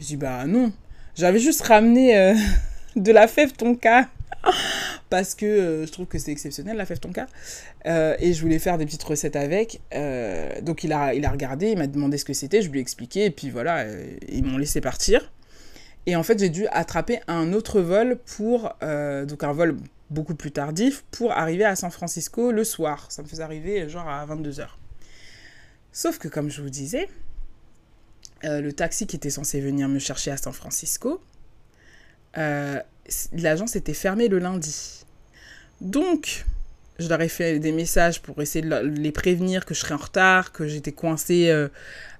Je 0.00 0.06
dis 0.06 0.16
bah 0.16 0.46
non, 0.46 0.72
j'avais 1.14 1.38
juste 1.38 1.62
ramené 1.62 2.16
euh, 2.18 2.34
de 2.96 3.12
la 3.12 3.26
fève 3.26 3.52
tonka 3.52 4.08
parce 5.10 5.34
que 5.34 5.46
euh, 5.46 5.86
je 5.86 5.92
trouve 5.92 6.06
que 6.06 6.18
c'est 6.18 6.32
exceptionnel 6.32 6.76
la 6.76 6.86
fève 6.86 6.98
tonka 6.98 7.26
Euh, 7.86 8.16
et 8.18 8.32
je 8.32 8.42
voulais 8.42 8.58
faire 8.58 8.78
des 8.78 8.84
petites 8.84 9.04
recettes 9.04 9.36
avec. 9.36 9.80
Donc 10.62 10.82
il 10.82 10.92
a, 10.92 11.14
il 11.14 11.24
a 11.24 11.30
regardé, 11.30 11.70
il 11.70 11.78
m'a 11.78 11.86
demandé 11.86 12.18
ce 12.18 12.24
que 12.24 12.32
c'était, 12.32 12.60
je 12.60 12.68
lui 12.68 12.80
ai 12.80 12.82
expliqué 12.82 13.26
et 13.26 13.30
puis 13.30 13.48
voilà, 13.48 13.86
ils 14.28 14.42
m'ont 14.44 14.58
laissé 14.58 14.80
partir. 14.80 15.32
Et 16.06 16.16
en 16.16 16.24
fait, 16.24 16.38
j'ai 16.40 16.48
dû 16.48 16.66
attraper 16.72 17.20
un 17.28 17.52
autre 17.52 17.80
vol 17.80 18.18
pour, 18.36 18.74
donc 18.80 19.44
un 19.44 19.52
vol 19.52 19.76
beaucoup 20.10 20.34
plus 20.34 20.50
tardif, 20.50 21.04
pour 21.12 21.30
arriver 21.30 21.64
à 21.64 21.76
San 21.76 21.92
Francisco 21.92 22.50
le 22.50 22.64
soir. 22.64 23.06
Ça 23.08 23.22
me 23.22 23.28
faisait 23.28 23.44
arriver 23.44 23.88
genre 23.88 24.08
à 24.08 24.26
22h. 24.26 24.66
Sauf 25.92 26.18
que 26.18 26.26
comme 26.26 26.50
je 26.50 26.60
vous 26.60 26.70
disais, 26.70 27.08
euh, 28.44 28.60
le 28.60 28.72
taxi 28.72 29.06
qui 29.06 29.16
était 29.16 29.30
censé 29.30 29.60
venir 29.60 29.88
me 29.88 29.98
chercher 29.98 30.30
à 30.30 30.36
San 30.36 30.52
Francisco, 30.52 31.22
euh, 32.38 32.80
l'agence 33.32 33.76
était 33.76 33.94
fermée 33.94 34.28
le 34.28 34.38
lundi. 34.38 35.04
Donc, 35.80 36.44
je 36.98 37.08
leur 37.08 37.20
ai 37.20 37.28
fait 37.28 37.58
des 37.58 37.72
messages 37.72 38.20
pour 38.20 38.40
essayer 38.40 38.66
de 38.66 38.74
les 38.76 39.12
prévenir 39.12 39.64
que 39.64 39.74
je 39.74 39.80
serais 39.80 39.94
en 39.94 39.98
retard, 39.98 40.52
que 40.52 40.66
j'étais 40.66 40.92
coincée 40.92 41.50
euh, 41.50 41.68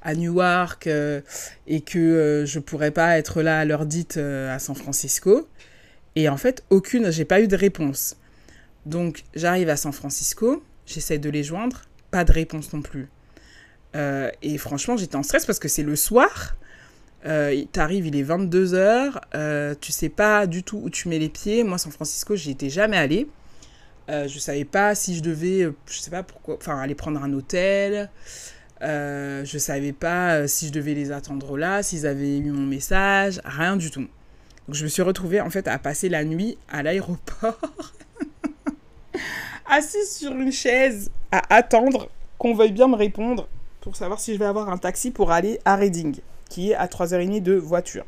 à 0.02 0.14
Newark 0.14 0.87
et 0.87 1.81
que 1.81 2.44
je 2.46 2.59
pourrais 2.59 2.92
pas 2.92 3.18
être 3.18 3.42
là 3.42 3.61
à 3.61 3.64
l'heure 3.64 3.87
dite 3.87 4.18
à 4.18 4.59
San 4.59 4.76
Francisco. 4.76 5.48
Et 6.14 6.29
en 6.29 6.37
fait, 6.37 6.62
aucune, 6.70 7.11
j'ai 7.11 7.24
pas 7.24 7.40
eu 7.40 7.48
de 7.48 7.57
réponse. 7.57 8.16
Donc, 8.87 9.24
j'arrive 9.35 9.68
à 9.68 9.76
San 9.76 9.92
Francisco, 9.92 10.62
j'essaie 10.87 11.18
de 11.18 11.29
les 11.29 11.42
joindre, 11.42 11.83
pas 12.12 12.24
de 12.24 12.33
réponse 12.33 12.72
non 12.72 12.83
plus. 12.83 13.09
Euh, 13.96 14.30
et 14.42 14.59
franchement, 14.59 14.96
j'étais 14.96 15.16
en 15.16 15.22
stress 15.22 15.46
parce 15.46 15.59
que 15.59 15.68
c'est 15.68 15.82
le 15.82 15.96
soir. 15.96 16.54
Euh, 17.24 17.64
T'arrives, 17.72 18.06
il 18.06 18.16
est 18.16 18.22
22h, 18.22 19.20
euh, 19.35 19.74
tu 19.80 19.90
sais 19.90 20.09
pas 20.09 20.46
du 20.46 20.62
tout 20.62 20.80
où 20.82 20.90
tu 20.90 21.09
mets 21.09 21.18
les 21.18 21.28
pieds. 21.28 21.64
Moi, 21.64 21.78
San 21.78 21.90
Francisco, 21.90 22.37
j'y 22.37 22.52
étais 22.52 22.68
jamais 22.68 22.96
allée. 22.96 23.26
Euh, 24.09 24.28
je 24.28 24.38
savais 24.38 24.64
pas 24.64 24.94
si 24.94 25.16
je 25.16 25.22
devais, 25.22 25.62
euh, 25.62 25.74
je 25.87 25.98
sais 25.98 26.12
pas 26.12 26.22
pourquoi, 26.22 26.56
enfin 26.56 26.78
aller 26.78 26.94
prendre 26.94 27.20
un 27.22 27.32
hôtel. 27.32 28.11
Je 28.80 29.59
savais 29.59 29.92
pas 29.92 30.46
si 30.46 30.68
je 30.68 30.72
devais 30.72 30.94
les 30.94 31.11
attendre 31.11 31.56
là, 31.56 31.82
s'ils 31.82 32.06
avaient 32.06 32.38
eu 32.38 32.50
mon 32.50 32.66
message, 32.66 33.40
rien 33.44 33.76
du 33.76 33.90
tout. 33.90 34.06
Donc 34.68 34.74
je 34.74 34.85
me 34.85 34.88
suis 34.88 35.02
retrouvée 35.02 35.40
en 35.40 35.50
fait 35.50 35.66
à 35.66 35.78
passer 35.78 36.09
la 36.09 36.24
nuit 36.24 36.59
à 36.68 36.82
l'aéroport, 36.82 37.59
assise 39.66 40.16
sur 40.16 40.32
une 40.32 40.52
chaise, 40.52 41.11
à 41.32 41.54
attendre 41.54 42.09
qu'on 42.38 42.54
veuille 42.54 42.72
bien 42.72 42.87
me 42.87 42.96
répondre 42.96 43.48
pour 43.87 43.94
savoir 43.94 44.18
si 44.18 44.35
je 44.35 44.38
vais 44.40 44.46
avoir 44.46 44.68
un 44.68 44.79
taxi 44.79 45.12
pour 45.12 45.31
aller 45.31 45.61
à 45.64 45.77
Reading, 45.77 46.16
qui 46.49 46.72
est 46.72 46.75
à 46.75 46.88
3h30 46.88 47.40
de 47.40 47.55
voiture. 47.55 48.05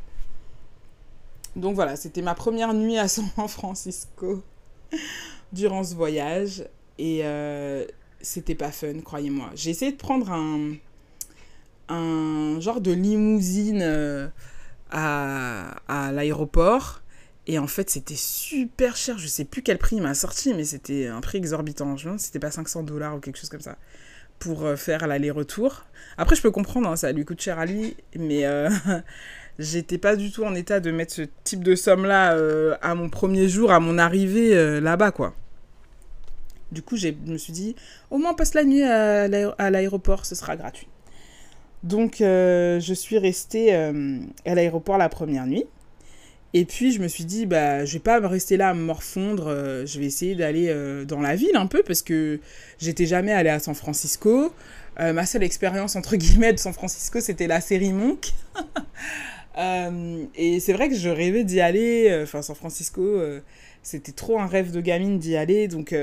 Donc 1.55 1.77
voilà, 1.77 1.95
c'était 1.95 2.21
ma 2.21 2.35
première 2.35 2.75
nuit 2.75 2.99
à 2.99 3.07
San 3.07 3.29
Francisco 3.49 4.43
durant 5.53 5.85
ce 5.85 5.95
voyage. 5.95 6.67
Et 6.99 7.21
euh, 7.23 7.87
c'était 8.21 8.57
pas 8.57 8.73
fun, 8.73 9.03
croyez-moi. 9.05 9.51
J'ai 9.55 9.71
essayé 9.71 9.93
de 9.93 9.97
prendre 9.97 10.33
un, 11.89 12.59
genre 12.59 12.81
de 12.81 12.91
limousine 12.91 13.83
euh, 13.83 14.27
à, 14.91 15.77
à 15.87 16.11
l'aéroport. 16.11 17.03
Et 17.47 17.61
en 17.61 17.69
fait, 17.69 17.89
c'était 17.89 18.17
super 18.17 18.97
cher. 18.97 19.17
Je 19.17 19.29
sais 19.29 19.45
plus 19.45 19.63
quel 19.63 19.79
prix 19.79 19.95
il 19.95 20.03
m'a 20.03 20.15
sorti, 20.15 20.53
mais 20.55 20.65
c'était 20.65 21.07
un 21.07 21.21
prix 21.21 21.39
exorbitant. 21.39 21.97
Je 21.97 22.03
me 22.03 22.05
demande 22.07 22.19
si 22.19 22.27
c'était 22.27 22.41
pas 22.41 22.51
500 22.51 22.83
dollars 22.83 23.15
ou 23.15 23.21
quelque 23.21 23.39
chose 23.39 23.49
comme 23.49 23.61
ça 23.61 23.77
pour 24.39 24.65
euh, 24.65 24.77
faire 24.77 25.07
l'aller-retour. 25.07 25.85
Après, 26.17 26.37
je 26.37 26.43
peux 26.43 26.51
comprendre, 26.51 26.89
hein, 26.89 26.97
ça 26.97 27.13
lui 27.13 27.25
coûte 27.25 27.41
cher 27.41 27.59
à 27.59 27.67
lui, 27.67 27.97
mais 28.17 28.47
euh, 28.47 28.71
j'étais 29.59 29.99
pas 29.99 30.17
du 30.17 30.31
tout 30.31 30.45
en 30.45 30.55
état 30.55 30.81
de 30.81 30.91
mettre 30.91 31.13
ce 31.13 31.23
type 31.45 31.63
de 31.63 31.75
somme-là 31.75 32.35
euh, 32.35 32.77
à 32.83 32.95
mon 32.95 33.09
premier 33.09 33.49
jour, 33.49 33.73
à 33.73 33.81
mon 33.81 33.99
arrivée 33.99 34.81
là-bas, 34.81 35.11
quoi. 35.11 35.35
Du 36.71 36.83
coup, 36.83 36.97
je 36.97 37.09
me 37.27 37.39
suis 37.39 37.53
dit, 37.53 37.77
au 38.11 38.19
moins 38.19 38.35
passe 38.35 38.55
la 38.55 38.65
nuit 38.65 38.83
à 38.83 39.71
l'aéroport, 39.71 40.27
ce 40.27 40.35
sera 40.35 40.55
gratuit. 40.57 40.89
Donc, 41.83 42.17
je 42.19 42.93
suis 42.95 43.19
restée 43.19 43.73
à 43.75 44.55
l'aéroport 44.55 44.99
la 44.99 45.09
première 45.09 45.47
nuit. 45.47 45.65
Et 46.55 46.65
puis, 46.65 46.93
je 46.93 47.01
me 47.01 47.09
suis 47.09 47.25
dit, 47.25 47.47
bah, 47.47 47.85
je 47.85 47.95
vais 47.95 47.99
pas 47.99 48.27
rester 48.27 48.57
là 48.57 48.71
à 48.71 48.75
me 48.75 48.83
morfondre. 48.83 49.49
Euh, 49.49 49.87
je 49.87 49.99
vais 49.99 50.07
essayer 50.07 50.35
d'aller 50.35 50.75
dans 51.07 51.21
la 51.21 51.37
ville 51.37 51.57
un 51.57 51.67
peu 51.67 51.83
parce 51.83 52.03
que 52.03 52.41
j'étais 52.79 53.07
jamais 53.07 53.33
allée 53.33 53.51
à 53.51 53.59
San 53.59 53.75
Francisco. 53.75 54.53
ma 54.99 55.27
seule 55.27 55.43
expérience, 55.43 55.97
entre 55.97 56.17
guillemets, 56.17 56.53
de 56.53 56.59
San 56.59 56.73
Francisco, 56.73 57.21
c'était 57.21 57.47
la 57.47 57.61
série 57.61 57.93
Monk. 57.93 58.33
et 60.37 60.61
c'est 60.61 60.73
vrai 60.73 60.89
que 60.89 60.97
je 60.97 61.09
rêvais 61.09 61.45
d'y 61.45 61.61
aller. 61.61 62.21
Enfin, 62.23 62.43
San 62.43 62.57
Francisco, 62.57 63.21
c'était 63.83 64.13
trop 64.13 64.41
un 64.41 64.47
rêve 64.47 64.73
de 64.73 64.81
gamine 64.81 65.19
d'y 65.19 65.37
aller. 65.37 65.69
Donc, 65.69 65.95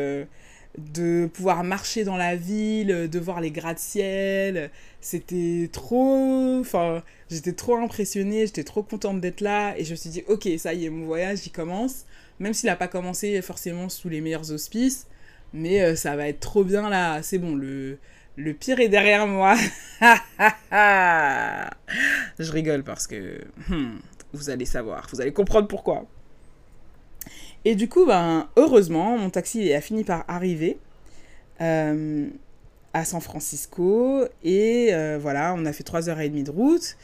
de 0.77 1.29
pouvoir 1.33 1.63
marcher 1.63 2.03
dans 2.03 2.17
la 2.17 2.35
ville, 2.35 3.09
de 3.09 3.19
voir 3.19 3.41
les 3.41 3.51
gratte-ciel. 3.51 4.71
C'était 5.01 5.69
trop. 5.71 6.59
Enfin, 6.59 7.03
j'étais 7.29 7.53
trop 7.53 7.77
impressionnée, 7.77 8.45
j'étais 8.45 8.63
trop 8.63 8.83
contente 8.83 9.21
d'être 9.21 9.41
là. 9.41 9.77
Et 9.77 9.85
je 9.85 9.91
me 9.91 9.95
suis 9.95 10.09
dit, 10.09 10.23
ok, 10.27 10.47
ça 10.57 10.73
y 10.73 10.85
est, 10.85 10.89
mon 10.89 11.05
voyage, 11.05 11.45
il 11.45 11.51
commence. 11.51 12.05
Même 12.39 12.53
s'il 12.53 12.67
n'a 12.67 12.75
pas 12.75 12.87
commencé 12.87 13.41
forcément 13.41 13.89
sous 13.89 14.09
les 14.09 14.21
meilleurs 14.21 14.51
auspices. 14.51 15.07
Mais 15.53 15.81
euh, 15.81 15.95
ça 15.95 16.15
va 16.15 16.27
être 16.27 16.39
trop 16.41 16.63
bien 16.63 16.89
là. 16.89 17.21
C'est 17.23 17.37
bon, 17.37 17.55
le, 17.55 17.97
le 18.35 18.53
pire 18.53 18.79
est 18.79 18.89
derrière 18.89 19.27
moi. 19.27 19.55
je 22.39 22.51
rigole 22.51 22.83
parce 22.83 23.07
que. 23.07 23.41
Hmm, 23.69 23.99
vous 24.33 24.49
allez 24.49 24.65
savoir, 24.65 25.07
vous 25.11 25.21
allez 25.21 25.31
comprendre 25.31 25.67
pourquoi. 25.67 26.05
Et 27.65 27.73
du 27.73 27.89
coup, 27.89 28.05
ben, 28.05 28.47
heureusement, 28.57 29.17
mon 29.17 29.31
taxi 29.31 29.73
a 29.73 29.81
fini 29.81 30.03
par 30.03 30.23
arriver 30.27 30.77
euh, 31.61 32.27
à 32.93 33.03
San 33.03 33.19
Francisco. 33.19 34.25
Et 34.43 34.89
euh, 34.93 35.17
voilà, 35.19 35.55
on 35.57 35.65
a 35.65 35.73
fait 35.73 35.83
3h30 35.83 36.43
de 36.43 36.51
route. 36.51 36.95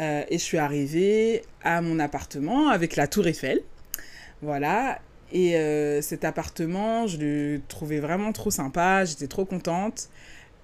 Euh, 0.00 0.24
et 0.28 0.38
je 0.38 0.42
suis 0.42 0.58
arrivée 0.58 1.42
à 1.62 1.80
mon 1.80 2.00
appartement 2.00 2.70
avec 2.70 2.96
la 2.96 3.06
tour 3.06 3.28
Eiffel. 3.28 3.60
Voilà. 4.42 4.98
Et 5.32 5.54
cet 6.02 6.24
appartement, 6.24 7.06
je 7.06 7.16
le 7.18 7.60
trouvais 7.68 8.00
vraiment 8.00 8.32
trop 8.32 8.50
sympa. 8.50 9.04
J'étais 9.04 9.28
trop 9.28 9.44
contente. 9.44 10.08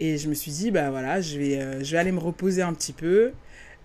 Et 0.01 0.19
je 0.19 0.29
me 0.29 0.35
suis 0.35 0.51
dit, 0.51 0.73
bah 0.73 0.91
voilà, 0.91 1.21
je 1.21 1.39
vais, 1.39 1.85
je 1.85 1.93
vais 1.93 1.99
aller 1.99 2.11
me 2.11 2.19
reposer 2.19 2.63
un 2.63 2.75
petit 2.75 2.93
peu. 2.93 3.31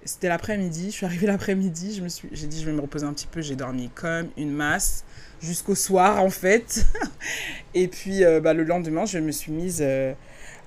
C'était 0.03 0.29
l'après-midi, 0.29 0.87
je 0.87 0.95
suis 0.95 1.05
arrivée 1.05 1.27
l'après-midi, 1.27 1.93
je 1.95 2.01
me 2.01 2.09
suis, 2.09 2.27
j'ai 2.31 2.47
dit 2.47 2.59
je 2.59 2.65
vais 2.65 2.71
me 2.71 2.81
reposer 2.81 3.05
un 3.05 3.13
petit 3.13 3.27
peu, 3.27 3.41
j'ai 3.41 3.55
dormi 3.55 3.91
comme 3.93 4.29
une 4.35 4.51
masse 4.51 5.05
jusqu'au 5.41 5.75
soir 5.75 6.23
en 6.23 6.31
fait. 6.31 6.85
Et 7.75 7.87
puis 7.87 8.23
euh, 8.23 8.39
bah, 8.39 8.53
le 8.53 8.63
lendemain, 8.63 9.05
je 9.05 9.19
me 9.19 9.31
suis 9.31 9.51
mise 9.51 9.79
euh, 9.81 10.13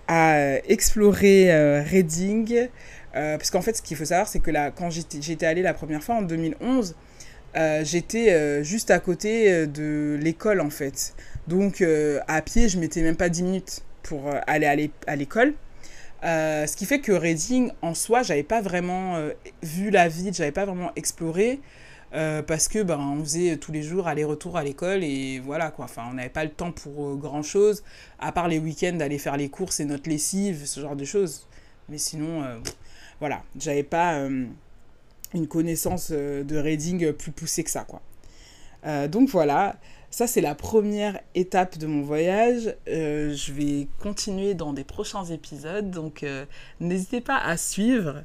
à 0.07 0.59
explorer 0.68 1.53
euh, 1.53 1.83
Reading. 1.83 2.68
parce 3.12 3.51
qu'en 3.51 3.61
fait, 3.61 3.77
ce 3.77 3.83
qu'il 3.83 3.97
faut 3.97 4.05
savoir, 4.05 4.29
c'est 4.29 4.38
que 4.38 4.53
là, 4.53 4.70
quand 4.70 4.90
j'étais 4.90 5.47
allée 5.47 5.62
la 5.62 5.75
première 5.75 6.03
fois 6.03 6.16
en 6.16 6.23
2011, 6.23 6.94
j'étais 7.83 8.62
juste 8.62 8.92
à 8.92 9.01
côté 9.01 9.66
de 9.66 10.16
l'école 10.20 10.61
en 10.61 10.70
fait. 10.70 11.14
Donc 11.49 11.85
à 12.29 12.42
pied, 12.42 12.68
je 12.68 12.79
mettais 12.79 13.03
même 13.03 13.16
pas 13.16 13.29
10 13.29 13.42
minutes 13.42 13.83
pour 14.03 14.31
aller 14.47 14.90
à 15.07 15.16
l'école. 15.16 15.55
Ce 16.25 16.77
qui 16.77 16.87
fait 16.87 17.01
que 17.01 17.13
Reading, 17.13 17.71
en 17.83 17.95
soi, 17.95 18.23
j'avais 18.23 18.43
pas 18.43 18.61
vraiment 18.61 19.19
vu 19.63 19.91
la 19.91 20.09
ville, 20.09 20.35
j'avais 20.35 20.53
pas 20.53 20.65
vraiment 20.65 20.91
exploré. 20.97 21.61
Euh, 22.15 22.43
parce 22.43 22.69
que 22.69 22.81
ben, 22.83 22.99
on 22.99 23.25
faisait 23.25 23.57
tous 23.57 23.73
les 23.73 23.83
jours 23.83 24.07
aller-retour 24.07 24.57
à 24.57 24.63
l'école 24.63 25.03
et 25.03 25.41
voilà 25.41 25.71
quoi. 25.73 25.87
Enfin, 25.87 26.05
on 26.09 26.15
n'avait 26.15 26.29
pas 26.29 26.45
le 26.45 26.51
temps 26.51 26.71
pour 26.71 27.09
euh, 27.09 27.17
grand 27.17 27.43
chose, 27.43 27.83
à 28.21 28.31
part 28.31 28.47
les 28.47 28.61
week-ends 28.61 28.93
d'aller 28.93 29.19
faire 29.19 29.37
les 29.37 29.49
courses 29.49 29.81
et 29.81 29.85
notre 29.85 30.09
lessive, 30.09 30.65
ce 30.65 30.79
genre 30.79 30.95
de 30.95 31.05
choses. 31.05 31.49
Mais 31.89 31.99
sinon, 31.99 32.45
euh, 32.45 32.59
voilà, 33.19 33.43
j'avais 33.59 33.83
pas 33.83 34.29
une 35.35 35.49
connaissance 35.49 36.13
de 36.13 36.57
reading 36.57 37.13
plus 37.13 37.33
poussée 37.33 37.65
que 37.65 37.71
ça 37.71 37.85
quoi. 37.85 38.01
donc 39.09 39.29
voilà, 39.31 39.77
ça 40.14 40.27
c'est 40.27 40.40
la 40.40 40.55
première 40.55 41.20
étape 41.35 41.79
de 41.79 41.87
mon 41.87 42.03
voyage. 42.03 42.74
je 42.87 43.53
vais 43.53 43.88
continuer 44.00 44.55
dans 44.55 44.72
des 44.72 44.85
prochains 44.85 45.24
épisodes, 45.24 45.90
donc 45.90 46.24
n'hésitez 46.81 47.20
pas 47.20 47.38
à 47.38 47.57
suivre. 47.57 48.24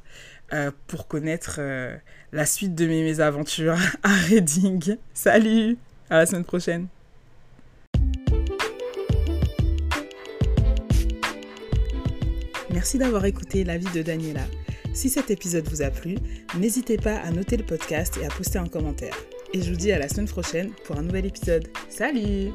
Euh, 0.52 0.72
pour 0.88 1.06
connaître 1.06 1.56
euh, 1.60 1.96
la 2.32 2.44
suite 2.44 2.74
de 2.74 2.84
mes, 2.84 3.04
mes 3.04 3.20
aventures 3.20 3.76
à 4.02 4.08
Reading. 4.08 4.96
Salut, 5.14 5.78
à 6.08 6.18
la 6.18 6.26
semaine 6.26 6.44
prochaine. 6.44 6.88
Merci 12.72 12.98
d'avoir 12.98 13.24
écouté 13.26 13.62
la 13.62 13.78
vie 13.78 13.92
de 13.94 14.02
Daniela. 14.02 14.44
Si 14.92 15.08
cet 15.08 15.30
épisode 15.30 15.68
vous 15.68 15.82
a 15.82 15.90
plu, 15.90 16.16
n'hésitez 16.58 16.96
pas 16.96 17.16
à 17.16 17.30
noter 17.30 17.56
le 17.56 17.64
podcast 17.64 18.18
et 18.20 18.26
à 18.26 18.28
poster 18.28 18.58
un 18.58 18.66
commentaire. 18.66 19.14
Et 19.52 19.62
je 19.62 19.70
vous 19.70 19.76
dis 19.76 19.90
à 19.90 19.98
la 19.98 20.08
semaine 20.08 20.28
prochaine 20.28 20.70
pour 20.84 20.96
un 20.96 21.02
nouvel 21.02 21.26
épisode. 21.26 21.68
Salut 21.88 22.52